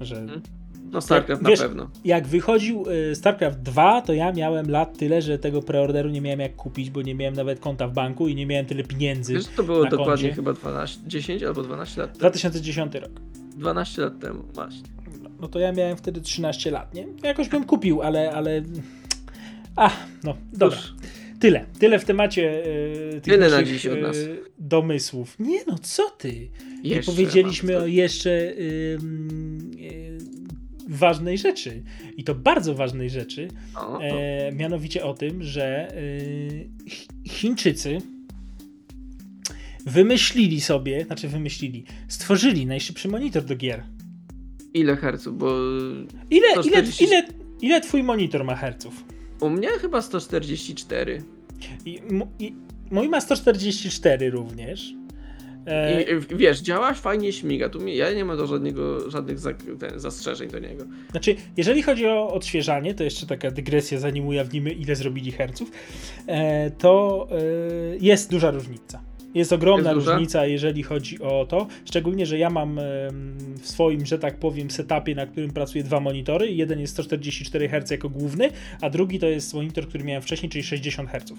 Że 0.00 0.26
No 0.96 1.00
StarCraft 1.00 1.46
wiesz, 1.46 1.60
na 1.60 1.66
pewno. 1.68 1.90
jak 2.04 2.26
wychodził 2.26 2.84
y, 3.10 3.14
StarCraft 3.14 3.58
2, 3.58 4.02
to 4.02 4.12
ja 4.12 4.32
miałem 4.32 4.70
lat 4.70 4.98
tyle, 4.98 5.22
że 5.22 5.38
tego 5.38 5.62
preorderu 5.62 6.08
nie 6.10 6.20
miałem 6.20 6.40
jak 6.40 6.56
kupić, 6.56 6.90
bo 6.90 7.02
nie 7.02 7.14
miałem 7.14 7.34
nawet 7.34 7.60
konta 7.60 7.88
w 7.88 7.92
banku 7.92 8.28
i 8.28 8.34
nie 8.34 8.46
miałem 8.46 8.66
tyle 8.66 8.84
pieniędzy. 8.84 9.34
Wiesz, 9.34 9.46
to 9.56 9.62
było 9.62 9.84
dokładnie 9.84 10.06
koncie. 10.06 10.32
chyba 10.32 10.52
12, 10.52 11.00
10 11.06 11.42
albo 11.42 11.62
12 11.62 12.00
lat 12.00 12.10
temu. 12.10 12.18
2010 12.18 12.94
rok. 12.94 13.10
12 13.56 14.02
lat 14.02 14.18
temu, 14.20 14.42
właśnie. 14.54 14.88
No 15.40 15.48
to 15.48 15.58
ja 15.58 15.72
miałem 15.72 15.96
wtedy 15.96 16.20
13 16.20 16.70
lat, 16.70 16.94
nie? 16.94 17.06
Jakoś 17.22 17.48
bym 17.48 17.64
kupił, 17.64 18.02
ale, 18.02 18.32
ale... 18.32 18.62
A, 19.76 19.90
no, 20.24 20.36
dobra. 20.52 20.78
Cóż, 20.78 20.94
Tyle. 21.40 21.66
Tyle 21.78 21.98
w 21.98 22.04
temacie 22.04 22.64
e, 22.64 23.20
tych 23.20 23.22
Tyle 23.22 23.48
na 23.50 23.56
naszych, 23.56 23.68
dziś 23.68 23.86
od 23.86 24.00
nas. 24.00 24.16
e, 24.16 24.28
domysłów. 24.58 25.36
Nie 25.38 25.58
no, 25.66 25.78
co 25.82 26.10
ty? 26.10 26.48
Nie 26.84 26.90
Jeszcze 26.90 27.12
powiedzieliśmy 27.12 27.74
mam 27.74 27.82
o 27.82 27.86
jeszcze 27.86 28.30
ważnej 30.88 31.38
rzeczy. 31.38 31.82
I 32.16 32.24
to 32.24 32.34
bardzo 32.34 32.74
ważnej 32.74 33.10
rzeczy. 33.10 33.48
E, 34.00 34.52
mianowicie 34.52 35.04
o 35.04 35.14
tym, 35.14 35.42
że 35.42 35.88
e, 35.88 35.94
Chi- 36.84 37.08
Chińczycy 37.28 37.98
wymyślili 39.86 40.60
sobie, 40.60 41.04
znaczy 41.04 41.28
wymyślili, 41.28 41.84
stworzyli 42.08 42.66
najszybszy 42.66 43.08
monitor 43.08 43.44
do 43.44 43.56
gier. 43.56 43.82
Ile 44.74 44.96
herców? 44.96 45.38
Bo 45.38 45.54
Ile, 46.30 46.52
ile, 46.52 46.62
140. 46.62 47.04
ile, 47.04 47.22
ile 47.60 47.80
twój 47.80 48.02
monitor 48.02 48.44
ma 48.44 48.56
herców? 48.56 49.04
u 49.40 49.50
mnie 49.50 49.68
chyba 49.68 50.02
144. 50.02 51.22
I, 51.86 52.00
i, 52.38 52.54
mój 52.90 53.08
ma 53.08 53.20
144 53.20 54.30
również. 54.30 54.94
E, 55.66 56.02
I, 56.02 56.36
wiesz, 56.36 56.60
działa 56.60 56.94
fajnie, 56.94 57.32
śmiga. 57.32 57.68
Tu 57.68 57.88
ja 57.88 58.12
nie 58.12 58.24
mam 58.24 58.36
do 58.36 58.46
żadnego, 58.46 59.10
żadnych 59.10 59.38
zak- 59.38 59.78
ten, 59.78 60.00
zastrzeżeń 60.00 60.50
do 60.50 60.58
niego. 60.58 60.84
Znaczy, 61.10 61.36
jeżeli 61.56 61.82
chodzi 61.82 62.06
o 62.06 62.32
odświeżanie, 62.32 62.94
to 62.94 63.04
jeszcze 63.04 63.26
taka 63.26 63.50
dygresja, 63.50 63.98
zanim 63.98 64.26
ujawnimy, 64.26 64.70
ile 64.70 64.96
zrobili 64.96 65.32
herców, 65.32 65.70
e, 66.26 66.70
to 66.70 67.26
e, 67.30 67.36
jest 68.00 68.30
duża 68.30 68.50
różnica. 68.50 69.02
Jest 69.34 69.52
ogromna 69.52 69.92
Jest 69.92 70.06
różnica, 70.06 70.46
jeżeli 70.46 70.82
chodzi 70.82 71.20
o 71.22 71.46
to. 71.48 71.66
Szczególnie, 71.84 72.26
że 72.26 72.38
ja 72.38 72.50
mam 72.50 72.80
w 73.60 73.68
swoim, 73.68 74.06
że 74.06 74.18
tak 74.18 74.38
powiem, 74.38 74.70
setupie, 74.70 75.14
na 75.14 75.26
którym 75.26 75.50
pracuję 75.50 75.84
dwa 75.84 76.00
monitory. 76.00 76.52
Jeden 76.52 76.80
jest 76.80 76.92
144 76.92 77.68
Hz 77.68 77.90
jako 77.90 78.08
główny, 78.08 78.50
a 78.80 78.90
drugi 78.90 79.18
to 79.18 79.26
jest 79.26 79.54
monitor, 79.54 79.88
który 79.88 80.04
miałem 80.04 80.22
wcześniej, 80.22 80.50
czyli 80.50 80.64
60 80.64 81.10
Hz. 81.10 81.32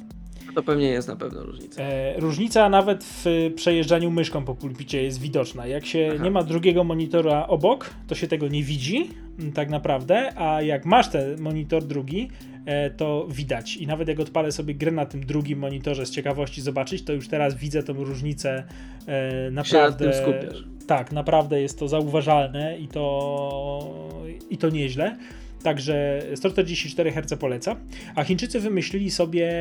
To 0.55 0.63
pewnie 0.63 0.89
jest 0.89 1.07
na 1.07 1.15
pewno 1.15 1.43
różnica. 1.43 1.81
E, 1.81 2.19
różnica 2.19 2.69
nawet 2.69 3.03
w 3.03 3.25
przejeżdżaniu 3.55 4.11
myszką 4.11 4.45
po 4.45 4.55
pulpicie 4.55 5.03
jest 5.03 5.21
widoczna. 5.21 5.67
Jak 5.67 5.85
się 5.85 6.11
Aha. 6.15 6.23
nie 6.23 6.31
ma 6.31 6.43
drugiego 6.43 6.83
monitora 6.83 7.47
obok, 7.47 7.89
to 8.07 8.15
się 8.15 8.27
tego 8.27 8.47
nie 8.47 8.63
widzi 8.63 9.09
m, 9.39 9.51
tak 9.51 9.69
naprawdę, 9.69 10.39
a 10.39 10.61
jak 10.61 10.85
masz 10.85 11.09
ten 11.09 11.41
monitor 11.41 11.83
drugi, 11.83 12.29
e, 12.65 12.89
to 12.89 13.27
widać. 13.29 13.77
I 13.77 13.87
nawet 13.87 14.07
jak 14.07 14.19
odpalę 14.19 14.51
sobie 14.51 14.75
grę 14.75 14.91
na 14.91 15.05
tym 15.05 15.25
drugim 15.25 15.59
monitorze 15.59 16.05
z 16.05 16.11
ciekawości 16.11 16.61
zobaczyć, 16.61 17.03
to 17.03 17.13
już 17.13 17.27
teraz 17.27 17.55
widzę 17.55 17.83
tą 17.83 17.93
różnicę 17.93 18.63
e, 19.07 19.51
naprawdę. 19.51 20.11
tym 20.11 20.13
skupiasz. 20.13 20.63
Tak, 20.87 21.11
naprawdę 21.11 21.61
jest 21.61 21.79
to 21.79 21.87
zauważalne 21.87 22.77
i 22.79 22.87
to, 22.87 24.25
i 24.49 24.57
to 24.57 24.69
nieźle. 24.69 25.17
Także 25.63 26.21
144 26.35 27.11
Hz 27.11 27.39
poleca. 27.39 27.75
A 28.15 28.23
Chińczycy 28.23 28.59
wymyślili 28.59 29.11
sobie 29.11 29.51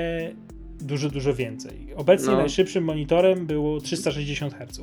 dużo, 0.80 1.08
dużo 1.10 1.34
więcej. 1.34 1.88
Obecnie 1.96 2.30
No. 2.32 2.36
najszybszym 2.38 2.84
monitorem 2.84 3.46
było 3.46 3.80
360 3.80 4.54
Hz, 4.54 4.80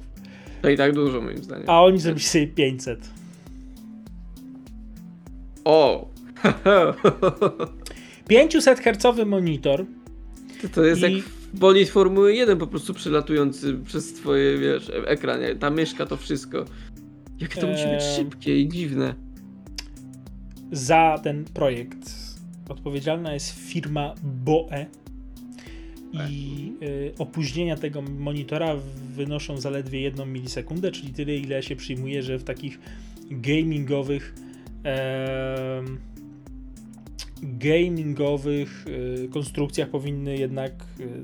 To 0.61 0.69
i 0.69 0.77
tak 0.77 0.93
dużo 0.93 1.21
moim 1.21 1.43
zdaniem. 1.43 1.69
a 1.69 1.83
oni 1.83 1.99
zrobili 1.99 2.25
sobie 2.25 2.47
500. 2.47 3.09
O! 5.65 6.09
500 8.27 8.79
Hz 8.79 9.25
monitor 9.25 9.85
To, 10.61 10.69
to 10.69 10.83
jest 10.83 11.01
I- 11.01 11.03
jak 11.17 11.23
bolid 11.53 11.89
Formuły 11.89 12.35
1 12.35 12.57
po 12.57 12.67
prostu 12.67 12.93
przylatujący 12.93 13.77
przez 13.85 14.13
twoje, 14.13 14.57
wiesz, 14.57 14.91
ekran. 15.05 15.39
Ta 15.59 15.69
myszka 15.69 16.05
to 16.05 16.17
wszystko. 16.17 16.65
Jakie 17.39 17.61
to 17.61 17.67
musi 17.67 17.83
być 17.83 18.03
Eee. 18.03 18.15
szybkie 18.15 18.59
i 18.59 18.69
dziwne. 18.69 19.15
za 20.71 21.19
ten 21.23 21.45
projekt 21.45 22.11
odpowiedzialna 22.69 23.33
jest 23.33 23.49
firma 23.69 24.13
BOE 24.23 24.85
i 26.29 26.71
y, 26.83 27.13
opóźnienia 27.17 27.77
tego 27.77 28.01
monitora 28.01 28.75
wynoszą 29.15 29.57
zaledwie 29.57 30.01
1 30.01 30.33
milisekundę, 30.33 30.91
czyli 30.91 31.13
tyle 31.13 31.35
ile 31.37 31.63
się 31.63 31.75
przyjmuje, 31.75 32.23
że 32.23 32.37
w 32.37 32.43
takich 32.43 32.79
gamingowych 33.31 34.33
em, 34.83 35.97
gamingowych 37.43 38.85
konstrukcjach 39.31 39.89
powinny 39.89 40.37
jednak 40.37 40.71
y, 40.99 41.23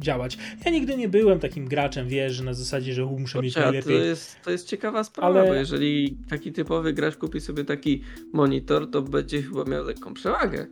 działać. 0.00 0.38
Ja 0.64 0.70
nigdy 0.70 0.96
nie 0.96 1.08
byłem 1.08 1.40
takim 1.40 1.68
graczem, 1.68 2.08
wiesz, 2.08 2.32
że 2.32 2.44
na 2.44 2.54
zasadzie, 2.54 2.94
że 2.94 3.04
muszę 3.06 3.42
mieć 3.42 3.54
Kurczę, 3.54 3.68
a 3.68 3.72
to 3.72 3.72
najlepiej. 3.72 4.08
jest, 4.08 4.36
to 4.44 4.50
jest 4.50 4.68
ciekawa 4.68 5.04
sprawa, 5.04 5.40
Ale- 5.40 5.48
bo 5.48 5.54
jeżeli 5.54 6.16
taki 6.28 6.52
typowy 6.52 6.92
gracz 6.92 7.16
kupi 7.16 7.40
sobie 7.40 7.64
taki 7.64 8.02
monitor, 8.32 8.90
to 8.90 9.02
będzie 9.02 9.42
chyba 9.42 9.64
miał 9.64 9.84
lekką 9.84 10.14
przewagę. 10.14 10.66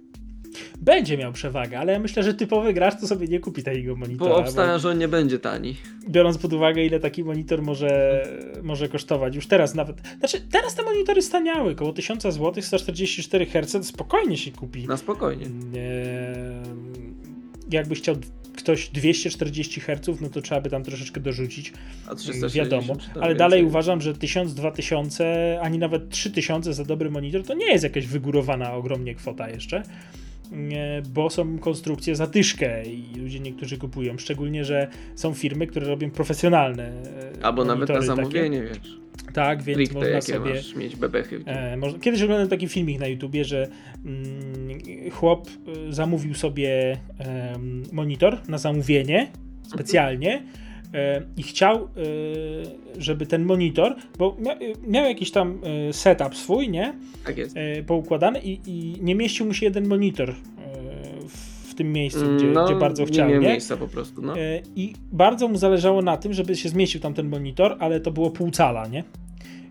Będzie 0.80 1.18
miał 1.18 1.32
przewagę, 1.32 1.78
ale 1.78 1.92
ja 1.92 1.98
myślę, 1.98 2.22
że 2.22 2.34
typowy 2.34 2.72
gracz 2.72 3.00
to 3.00 3.06
sobie 3.06 3.26
nie 3.26 3.40
kupi 3.40 3.62
takiego 3.62 3.96
monitora. 3.96 4.30
Bo 4.30 4.36
bo- 4.36 4.42
obstawia, 4.42 4.78
że 4.78 4.90
on 4.90 4.98
nie 4.98 5.08
będzie 5.08 5.38
tani. 5.38 5.76
biorąc 6.08 6.38
pod 6.38 6.52
uwagę, 6.52 6.84
ile 6.84 7.00
taki 7.00 7.24
monitor 7.24 7.62
może, 7.62 8.22
może 8.62 8.88
kosztować. 8.88 9.34
Już 9.36 9.46
teraz 9.46 9.74
nawet. 9.74 9.96
Znaczy, 10.18 10.40
teraz 10.50 10.74
te 10.74 10.82
monitory 10.82 11.22
staniały, 11.22 11.74
koło 11.74 11.92
1000 11.92 12.22
zł, 12.22 12.62
144 12.62 13.46
Hz, 13.46 13.86
spokojnie 13.86 14.36
się 14.36 14.50
kupi. 14.50 14.86
Na 14.86 14.96
spokojnie. 14.96 15.46
Eee, 15.46 15.50
jakby 17.70 17.94
chciał 17.94 18.16
ktoś 18.56 18.88
240 18.88 19.80
Hz, 19.80 20.20
no 20.20 20.28
to 20.28 20.40
trzeba 20.40 20.60
by 20.60 20.70
tam 20.70 20.84
troszeczkę 20.84 21.20
dorzucić. 21.20 21.72
A 22.08 22.14
360 22.14 22.54
Wiadomo, 22.54 22.96
czy 22.96 23.06
tam 23.06 23.16
ale 23.16 23.22
więcej. 23.22 23.36
dalej 23.38 23.64
uważam, 23.64 24.00
że 24.00 24.14
1000, 24.14 24.54
2000, 24.54 25.58
ani 25.62 25.78
nawet 25.78 26.10
3000 26.10 26.74
za 26.74 26.84
dobry 26.84 27.10
monitor 27.10 27.42
to 27.44 27.54
nie 27.54 27.66
jest 27.72 27.84
jakaś 27.84 28.06
wygórowana 28.06 28.72
ogromnie 28.74 29.14
kwota 29.14 29.50
jeszcze. 29.50 29.82
Bo 31.14 31.30
są 31.30 31.58
konstrukcje 31.58 32.16
za 32.16 32.26
dyszkę 32.26 32.84
i 32.84 33.14
ludzie 33.16 33.40
niektórzy 33.40 33.78
kupują. 33.78 34.18
Szczególnie, 34.18 34.64
że 34.64 34.88
są 35.14 35.34
firmy, 35.34 35.66
które 35.66 35.86
robią 35.86 36.10
profesjonalne. 36.10 36.84
e, 37.40 37.44
Albo 37.44 37.64
nawet 37.64 37.88
na 37.88 38.00
zamówienie, 38.00 38.62
wiesz. 38.62 38.78
Takie. 38.78 39.32
Tak, 39.32 39.62
więc 39.62 39.76
Stricte 39.76 39.94
można 39.94 40.20
sobie. 40.20 40.54
masz 40.54 40.74
mieć 40.74 40.96
bebechy. 40.96 41.42
E, 41.46 41.76
kiedyś 42.00 42.22
oglądałem 42.22 42.48
taki 42.48 42.68
filmik 42.68 43.00
na 43.00 43.06
YouTubie, 43.06 43.44
że 43.44 43.68
mm, 44.04 45.10
chłop 45.10 45.48
e, 45.48 45.92
zamówił 45.92 46.34
sobie 46.34 46.96
em, 47.18 47.82
monitor 47.92 48.38
na 48.48 48.58
zamówienie 48.58 49.26
specjalnie 49.68 50.34
e, 50.34 50.65
i 51.36 51.42
chciał, 51.42 51.76
e, 51.76 51.80
żeby 53.00 53.26
ten 53.26 53.44
monitor, 53.44 53.96
bo 54.18 54.36
mia, 54.38 54.56
miał 54.86 55.04
jakiś 55.04 55.30
tam 55.30 55.60
e, 55.88 55.92
setup 55.92 56.36
swój, 56.36 56.68
nie? 56.68 56.94
Tak 57.24 57.38
jest. 57.38 57.56
E, 57.56 57.82
poukładany 57.82 58.40
i, 58.40 58.60
i 58.66 58.96
nie 59.02 59.14
mieścił 59.14 59.46
mu 59.46 59.54
się 59.54 59.66
jeden 59.66 59.88
monitor 59.88 60.30
e, 60.30 60.34
w, 61.28 61.74
tym 61.74 61.92
miejscu, 61.92 62.20
Mm, 62.20 62.36
gdzie, 62.36 62.46
no, 62.46 62.64
gdzie 62.64 62.74
bardzo 62.74 63.02
nie 63.02 63.08
chciał, 63.08 63.28
miał 63.28 63.40
nie? 63.40 63.48
miejsca 63.48 63.76
po 63.76 63.88
prostu, 63.88 64.22
no. 64.22 64.38
E, 64.38 64.62
I 64.76 64.92
bardzo 65.12 65.48
mu 65.48 65.56
zależało 65.56 66.02
na 66.02 66.16
tym, 66.16 66.32
żeby 66.32 66.56
się 66.56 66.68
zmieścił 66.68 67.00
tam 67.00 67.14
ten 67.14 67.28
monitor, 67.28 67.76
ale 67.78 68.00
to 68.00 68.10
było 68.10 68.30
pół 68.30 68.50
cala, 68.50 68.86
nie? 68.86 69.04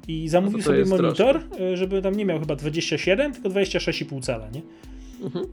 I 0.07 0.29
zamówił 0.29 0.57
No 0.57 0.63
sobie 0.63 0.85
monitor, 0.85 1.41
e, 1.59 1.77
żeby 1.77 2.01
tam 2.01 2.15
nie 2.15 2.25
miał 2.25 2.39
chyba 2.39 2.55
27, 2.55 3.33
tylko 3.33 3.49
26,5 3.49 4.21
cala, 4.21 4.49
nie? 4.49 4.61
Mhm. 5.23 5.45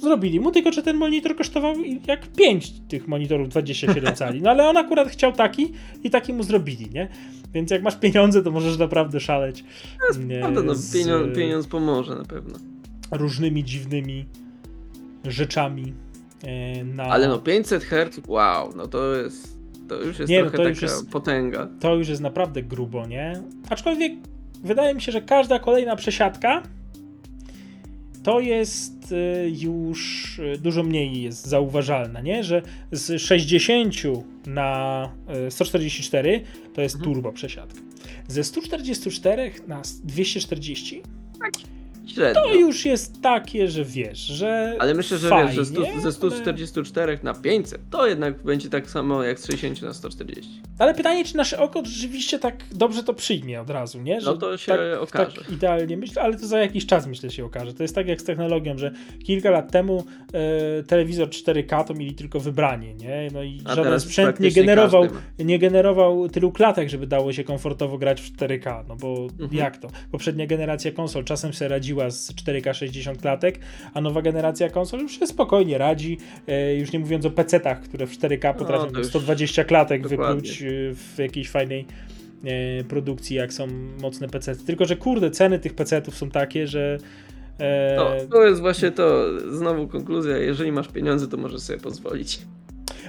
Zrobili 0.00 0.40
mu, 0.40 0.50
tylko 0.52 0.72
że 0.72 0.82
ten 0.82 0.96
monitor 0.96 1.36
kosztował 1.36 1.74
jak 2.06 2.26
5 2.26 2.72
tych 2.88 3.08
monitorów 3.08 3.48
27 3.48 4.14
cali. 4.16 4.42
No 4.42 4.50
ale 4.50 4.68
on 4.68 4.76
akurat 4.76 5.08
chciał 5.08 5.32
taki 5.32 5.72
i 6.04 6.10
taki 6.10 6.32
mu 6.32 6.42
zrobili, 6.42 6.90
nie? 6.90 7.08
Więc 7.54 7.70
jak 7.70 7.82
masz 7.82 7.96
pieniądze, 7.96 8.42
to 8.42 8.50
możesz 8.50 8.78
naprawdę 8.78 9.20
szaleć. 9.20 9.64
nie, 10.26 10.38
Prawda, 10.38 10.62
no, 10.62 10.72
pieniądz, 10.92 11.36
pieniądz 11.36 11.66
pomoże 11.66 12.14
na 12.14 12.24
pewno. 12.24 12.58
różnymi 13.10 13.64
dziwnymi 13.64 14.24
rzeczami. 15.24 15.92
e, 16.44 16.84
Na... 16.84 17.02
Ale 17.04 17.28
no 17.28 17.38
500 17.38 17.84
Hz, 17.84 18.20
wow, 18.28 18.72
no 18.76 18.86
to 18.88 19.14
jest. 19.14 19.56
To 19.88 20.02
już 20.02 20.18
jest 20.18 20.30
Nie, 20.30 20.36
no 20.38 20.42
trochę 20.42 20.56
to 20.56 20.62
taka 20.62 20.68
już 20.70 20.82
jest- 20.82 21.10
potęga. 21.10 21.68
to 21.80 21.94
już 21.94 22.08
jest 22.08 22.20
naprawdę 22.22 22.62
grubo, 22.62 23.06
nie? 23.06 23.42
Aczkolwiek 23.70 24.12
wydaje 24.64 24.94
mi 24.94 25.00
się, 25.02 25.12
że 25.12 25.20
każda 25.22 25.58
kolejna 25.58 25.96
przesiadka 25.96 26.62
to 28.26 28.40
jest 28.40 29.12
y, 29.12 29.52
już 29.62 30.38
y, 30.38 30.58
dużo 30.58 30.82
mniej 30.82 31.22
jest 31.22 31.46
zauważalna, 31.46 32.20
nie? 32.20 32.44
Że 32.44 32.62
z 32.92 33.22
60 33.22 33.94
na 34.46 35.12
y, 35.48 35.50
144 35.50 36.40
to 36.74 36.80
jest 36.80 36.94
Mhm. 36.94 37.14
turbo 37.14 37.32
przesiadka. 37.32 37.80
Ze 38.28 38.44
144 38.44 39.52
na 39.68 39.82
240 40.04 41.02
Średnio. 42.06 42.42
to 42.42 42.54
już 42.54 42.84
jest 42.84 43.22
takie, 43.22 43.68
że 43.68 43.84
wiesz, 43.84 44.18
że 44.18 44.76
Ale 44.78 44.94
myślę, 44.94 45.18
że 45.18 45.28
fajnie, 45.28 45.52
wiesz, 45.52 45.56
ze, 45.56 45.64
stu, 45.64 45.82
ze 45.82 45.88
ale- 46.02 46.12
144 46.12 47.18
na 47.22 47.34
500 47.34 47.80
to 47.90 48.06
jednak 48.06 48.42
będzie 48.42 48.68
tak 48.70 48.90
samo 48.90 49.22
jak 49.22 49.40
z 49.40 49.46
60 49.46 49.82
na 49.82 49.94
140. 49.94 50.60
Ale 50.78 50.94
pytanie, 50.94 51.24
czy 51.24 51.36
nasze 51.36 51.58
oko 51.58 51.82
rzeczywiście 51.84 52.38
tak 52.38 52.64
dobrze 52.72 53.02
to 53.02 53.14
przyjmie 53.14 53.60
od 53.60 53.70
razu, 53.70 54.00
nie? 54.02 54.18
No 54.24 54.36
to 54.36 54.56
się 54.56 54.74
okaże. 55.00 55.36
Tak 55.42 55.50
idealnie 55.52 55.96
myślę, 55.96 56.22
ale 56.22 56.36
to 56.38 56.46
za 56.46 56.58
jakiś 56.58 56.86
czas 56.86 57.06
myślę 57.06 57.30
się 57.30 57.44
okaże. 57.44 57.74
To 57.74 57.82
jest 57.82 57.94
tak 57.94 58.08
jak 58.08 58.20
z 58.20 58.24
technologią, 58.24 58.78
że 58.78 58.92
kilka 59.24 59.50
lat 59.50 59.72
temu 59.72 60.04
e, 60.32 60.82
telewizor 60.82 61.28
4K 61.28 61.84
to 61.84 61.94
mieli 61.94 62.14
tylko 62.14 62.40
wybranie, 62.40 62.94
nie? 62.94 63.28
No 63.32 63.42
i 63.42 63.60
A 63.64 63.74
żaden 63.74 64.00
sprzęt 64.00 64.40
nie 64.40 64.50
generował, 64.52 65.06
nie 65.38 65.58
generował 65.58 66.28
tylu 66.28 66.52
klatek, 66.52 66.88
żeby 66.88 67.06
dało 67.06 67.32
się 67.32 67.44
komfortowo 67.44 67.98
grać 67.98 68.20
w 68.20 68.36
4K. 68.36 68.84
No 68.88 68.96
bo 68.96 69.26
Mhm. 69.40 69.50
jak 69.54 69.76
to? 69.78 69.88
Poprzednia 70.12 70.46
generacja 70.46 70.92
konsol 70.92 71.24
czasem 71.24 71.52
sobie 71.54 71.68
radziła 71.68 71.95
z 72.10 72.32
4K 72.32 72.74
60 72.74 73.20
klatek, 73.22 73.58
a 73.94 74.00
nowa 74.00 74.22
generacja 74.22 74.70
konsol 74.70 75.00
już 75.00 75.18
się 75.18 75.26
spokojnie 75.26 75.78
radzi. 75.78 76.18
E, 76.48 76.74
już 76.74 76.92
nie 76.92 76.98
mówiąc 76.98 77.26
o 77.26 77.30
PC-tach, 77.30 77.80
które 77.80 78.06
w 78.06 78.18
4K 78.18 78.54
potrafią 78.54 78.86
No, 78.86 78.92
to 78.92 78.98
już 78.98 79.08
120 79.08 79.64
klatek 79.64 80.02
dokładnie. 80.08 80.34
wypluć 80.34 80.62
e, 80.62 80.66
w 80.94 81.18
jakiejś 81.18 81.50
fajnej 81.50 81.86
e, 82.44 82.84
produkcji, 82.84 83.36
jak 83.36 83.52
są 83.52 83.66
mocne 84.02 84.28
PC. 84.28 84.56
Tylko, 84.56 84.84
że 84.84 84.96
kurde, 84.96 85.30
ceny 85.30 85.58
tych 85.58 85.74
PC-ów 85.74 86.16
są 86.16 86.30
takie, 86.30 86.66
że. 86.66 86.98
No, 87.96 88.10
to 88.30 88.46
jest 88.46 88.60
właśnie 88.60 88.90
to, 88.90 89.24
znowu 89.52 89.88
konkluzja, 89.88 90.36
jeżeli 90.36 90.72
masz 90.72 90.88
pieniądze, 90.88 91.28
to 91.28 91.36
możesz 91.36 91.60
sobie 91.60 91.78
pozwolić. 91.78 92.38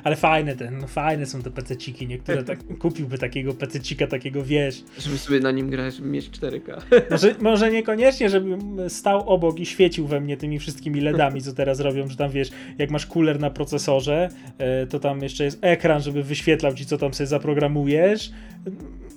Ale 0.04 0.16
fajne, 0.16 0.56
te, 0.56 0.72
no 0.72 0.88
fajne 0.88 1.26
są 1.26 1.42
te 1.42 1.50
PC-ciki. 1.50 2.08
Niektóre 2.08 2.44
tak, 2.44 2.60
kupiłby 2.80 3.18
takiego 3.18 3.54
PC-cika, 3.54 4.08
takiego 4.08 4.44
wiesz. 4.44 4.84
Żeby 5.00 5.18
sobie 5.18 5.40
na 5.40 5.52
nim 5.52 5.70
grać, 5.70 5.96
żeby 5.96 6.08
mieć 6.08 6.30
4K. 6.30 6.82
Może, 7.12 7.36
może 7.52 7.72
niekoniecznie, 7.72 8.30
żebym 8.30 8.90
stał 8.90 9.30
obok 9.30 9.60
i 9.60 9.66
świecił 9.66 10.08
we 10.08 10.22
mnie 10.22 10.38
tymi 10.38 10.60
wszystkimi 10.60 11.02
LEDami, 11.02 11.42
co 11.42 11.54
teraz 11.54 11.80
robią, 11.80 12.08
że 12.08 12.16
tam 12.16 12.32
wiesz, 12.32 12.50
jak 12.78 12.92
masz 12.92 13.06
cooler 13.06 13.40
na 13.40 13.50
procesorze, 13.50 14.30
e, 14.58 14.88
to 14.88 15.00
tam 15.00 15.22
jeszcze 15.22 15.44
jest 15.44 15.60
ekran, 15.62 16.02
żeby 16.02 16.24
wyświetlał 16.24 16.74
ci, 16.74 16.86
co 16.86 16.98
tam 16.98 17.14
sobie 17.14 17.28
zaprogramujesz. 17.28 18.32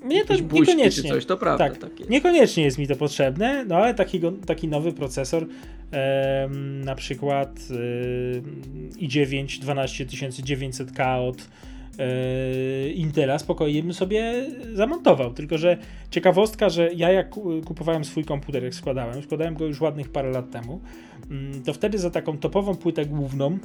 Mnie 0.05 0.25
to 0.25 0.35
niekoniecznie. 0.35 1.11
coś, 1.11 1.27
to 1.27 1.37
prawda. 1.37 1.69
Tak, 1.69 1.79
Tak 1.79 1.99
jest. 2.01 2.11
Niekoniecznie 2.11 2.65
jest 2.65 2.79
mi 2.79 2.87
to 2.87 2.97
potrzebne, 2.97 3.65
no 3.65 3.77
ale 3.77 3.95
takiego, 3.95 4.33
taki 4.47 4.69
nowy 4.69 4.93
procesor, 4.93 5.47
em, 5.91 6.85
na 6.85 6.95
przykład 6.95 7.51
em, 7.71 8.61
i9 9.01 9.47
12900K 9.47 11.29
od 11.29 11.49
e, 11.99 12.89
Intela, 12.91 13.39
spokojnie 13.39 13.83
bym 13.83 13.95
sobie 13.95 14.47
zamontował. 14.75 15.35
Tylko, 15.35 15.59
że 15.59 15.77
ciekawostka, 16.11 16.69
że 16.69 16.91
ja 16.95 17.13
jak 17.13 17.31
ku- 17.31 17.61
kupowałem 17.65 18.05
swój 18.05 18.25
komputer, 18.25 18.65
jak 18.65 18.75
składałem, 18.75 19.23
składałem 19.23 19.55
go 19.55 19.67
już 19.67 19.81
ładnych 19.81 20.09
parę 20.09 20.31
lat 20.31 20.51
temu, 20.51 20.81
mm, 21.31 21.63
to 21.63 21.73
wtedy 21.73 21.99
za 21.99 22.11
taką 22.11 22.39
topową 22.39 22.77
płytę 22.77 23.07
główną 23.07 23.59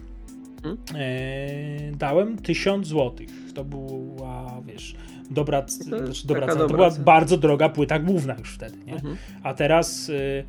Mhm. 0.65 0.77
e, 0.95 1.91
dałem 1.97 2.37
1000 2.37 2.87
zł. 2.87 3.13
To 3.55 3.63
była, 3.65 4.61
wiesz, 4.65 4.95
dobra, 5.31 5.61
To 5.61 5.67
jest 5.67 5.83
znaczy 5.83 6.27
dobra 6.27 6.47
cena. 6.47 6.67
To 6.67 6.73
była 6.73 6.91
cena. 6.91 7.03
bardzo 7.03 7.37
droga 7.37 7.69
płyta 7.69 7.99
główna 7.99 8.35
już 8.39 8.53
wtedy, 8.55 8.77
nie? 8.85 8.93
Mhm. 8.93 9.17
A 9.43 9.53
teraz 9.53 10.09
y, 10.09 10.43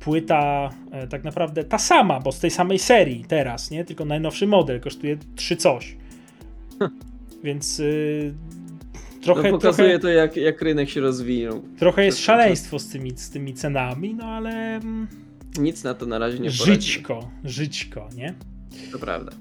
płyta 0.00 0.70
e, 0.90 1.06
tak 1.06 1.24
naprawdę 1.24 1.64
ta 1.64 1.78
sama, 1.78 2.20
bo 2.20 2.32
z 2.32 2.40
tej 2.40 2.50
samej 2.50 2.78
serii 2.78 3.24
teraz, 3.28 3.70
nie? 3.70 3.84
Tylko 3.84 4.04
najnowszy 4.04 4.46
model 4.46 4.80
kosztuje 4.80 5.16
3 5.36 5.56
coś. 5.56 5.96
Więc 7.44 7.80
y, 7.80 8.34
trochę, 9.22 9.42
no, 9.42 9.58
pokazuje 9.58 9.88
trochę, 9.88 10.02
to, 10.02 10.08
jak, 10.08 10.36
jak 10.36 10.62
rynek 10.62 10.90
się 10.90 11.00
rozwinął. 11.00 11.62
trochę 11.78 12.04
jest 12.04 12.18
szaleństwo 12.18 12.78
z 12.78 12.88
tymi, 12.88 13.10
z 13.16 13.30
tymi 13.30 13.54
cenami, 13.54 14.14
no 14.14 14.24
ale 14.24 14.76
mm, 14.76 15.06
Nic 15.58 15.84
na 15.84 15.94
to 15.94 16.06
na 16.06 16.18
razie 16.18 16.38
nie 16.38 16.50
poradzi. 16.50 16.64
żyćko, 16.82 17.30
żyćko, 17.44 18.08
nie? 18.16 18.34
To 18.92 18.98
prawda. 18.98 19.32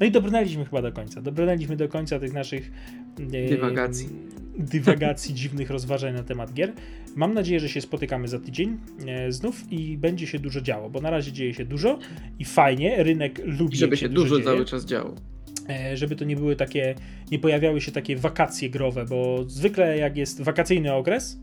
No 0.00 0.06
i 0.06 0.10
dobrnęliśmy 0.10 0.64
chyba 0.64 0.82
do 0.82 0.92
końca. 0.92 1.22
Dobrnęliśmy 1.22 1.76
do 1.76 1.88
końca 1.88 2.18
tych 2.18 2.32
naszych 2.32 2.70
e, 3.32 3.48
Dywagacji. 3.48 4.08
dywagacji, 4.58 5.34
dziwnych 5.40 5.70
rozważań 5.70 6.14
na 6.14 6.22
temat 6.22 6.52
gier. 6.52 6.72
Mam 7.16 7.34
nadzieję, 7.34 7.60
że 7.60 7.68
się 7.68 7.80
spotykamy 7.80 8.28
za 8.28 8.38
tydzień 8.38 8.78
e, 9.06 9.32
znów 9.32 9.72
i 9.72 9.98
będzie 9.98 10.26
się 10.26 10.38
dużo 10.38 10.60
działo, 10.60 10.90
bo 10.90 11.00
na 11.00 11.10
razie 11.10 11.32
dzieje 11.32 11.54
się 11.54 11.64
dużo 11.64 11.98
i 12.38 12.44
fajnie. 12.44 13.02
Rynek 13.02 13.40
lubi. 13.44 13.74
I 13.74 13.78
żeby 13.78 13.96
się 13.96 14.08
dużo 14.08 14.34
dużo 14.36 14.44
cały 14.44 14.64
czas 14.64 14.84
działo. 14.84 15.14
E, 15.68 15.96
żeby 15.96 16.16
to 16.16 16.24
nie 16.24 16.36
były 16.36 16.56
takie, 16.56 16.94
nie 17.30 17.38
pojawiały 17.38 17.80
się 17.80 17.92
takie 17.92 18.16
wakacje 18.16 18.70
growe, 18.70 19.04
bo 19.04 19.44
zwykle 19.46 19.98
jak 19.98 20.16
jest 20.16 20.42
wakacyjny 20.42 20.92
okres, 20.92 21.38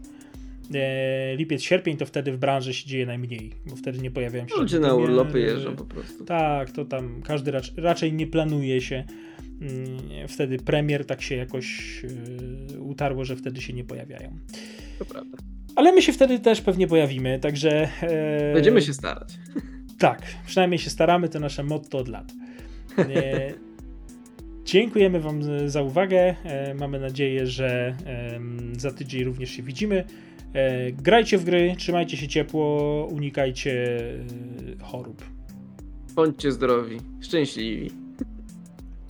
e, 0.75 1.35
lipiec, 1.35 1.61
sierpień, 1.61 1.97
to 1.97 2.05
wtedy 2.05 2.31
w 2.31 2.37
branży 2.37 2.73
się 2.73 2.87
dzieje 2.87 3.05
najmniej, 3.05 3.51
bo 3.65 3.75
wtedy 3.75 3.99
nie 3.99 4.11
pojawiają 4.11 4.47
się 4.47 4.55
Ludzie 4.55 4.79
na 4.79 4.93
urlopy 4.95 5.39
jeżdżą 5.39 5.75
po 5.75 5.85
prostu. 5.85 6.25
Tak, 6.25 6.71
to 6.71 6.85
tam 6.85 7.21
każdy 7.21 7.51
rac- 7.51 7.71
raczej 7.77 8.13
nie 8.13 8.27
planuje 8.27 8.81
się. 8.81 9.03
mm, 9.61 10.27
Wtedy 10.27 10.57
premier 10.57 11.05
tak 11.05 11.21
się 11.21 11.35
jakoś 11.35 12.01
e, 12.73 12.79
utarło, 12.79 13.25
że 13.25 13.35
wtedy 13.35 13.61
się 13.61 13.73
nie 13.73 13.83
pojawiają. 13.83 14.37
To 14.99 15.05
prawda. 15.05 15.37
Ale 15.75 15.91
my 15.91 16.01
się 16.01 16.13
wtedy 16.13 16.39
też 16.39 16.61
pewnie 16.61 16.87
pojawimy, 16.87 17.39
także. 17.39 17.89
e, 18.01 18.53
Będziemy 18.53 18.81
się 18.81 18.93
starać. 18.93 19.33
Tak, 19.99 20.21
przynajmniej 20.45 20.79
się 20.79 20.89
staramy, 20.89 21.29
to 21.29 21.39
nasze 21.39 21.63
motto 21.63 21.97
od 21.97 22.07
lat. 22.07 22.31
E, 22.97 23.53
Dziękujemy 24.65 25.19
Wam 25.19 25.69
za 25.69 25.81
uwagę. 25.81 26.35
Mamy 26.79 26.99
nadzieję, 26.99 27.47
że 27.47 27.95
za 28.77 28.91
tydzień 28.91 29.23
również 29.23 29.49
się 29.51 29.63
widzimy. 29.63 30.03
E, 30.53 30.91
Grajcie 30.91 31.37
w 31.37 31.43
gry, 31.43 31.75
trzymajcie 31.77 32.17
się 32.17 32.27
ciepło, 32.27 33.05
unikajcie 33.11 33.99
e, 34.79 34.83
chorób. 34.83 35.23
Bądźcie 36.15 36.51
zdrowi, 36.51 36.97
szczęśliwi. 37.21 37.91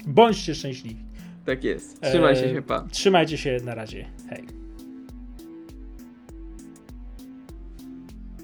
Bądźcie 0.08 0.56
szczęśliwi. 0.56 1.04
Tak 1.45 1.63
jest. 1.63 2.04
E, 2.04 2.36
się, 2.36 2.62
pa. 2.67 2.88
Trzymajcie 2.91 3.38
się 3.38 3.58
na 3.63 3.75
razie. 3.75 4.06
Hej. 4.30 4.61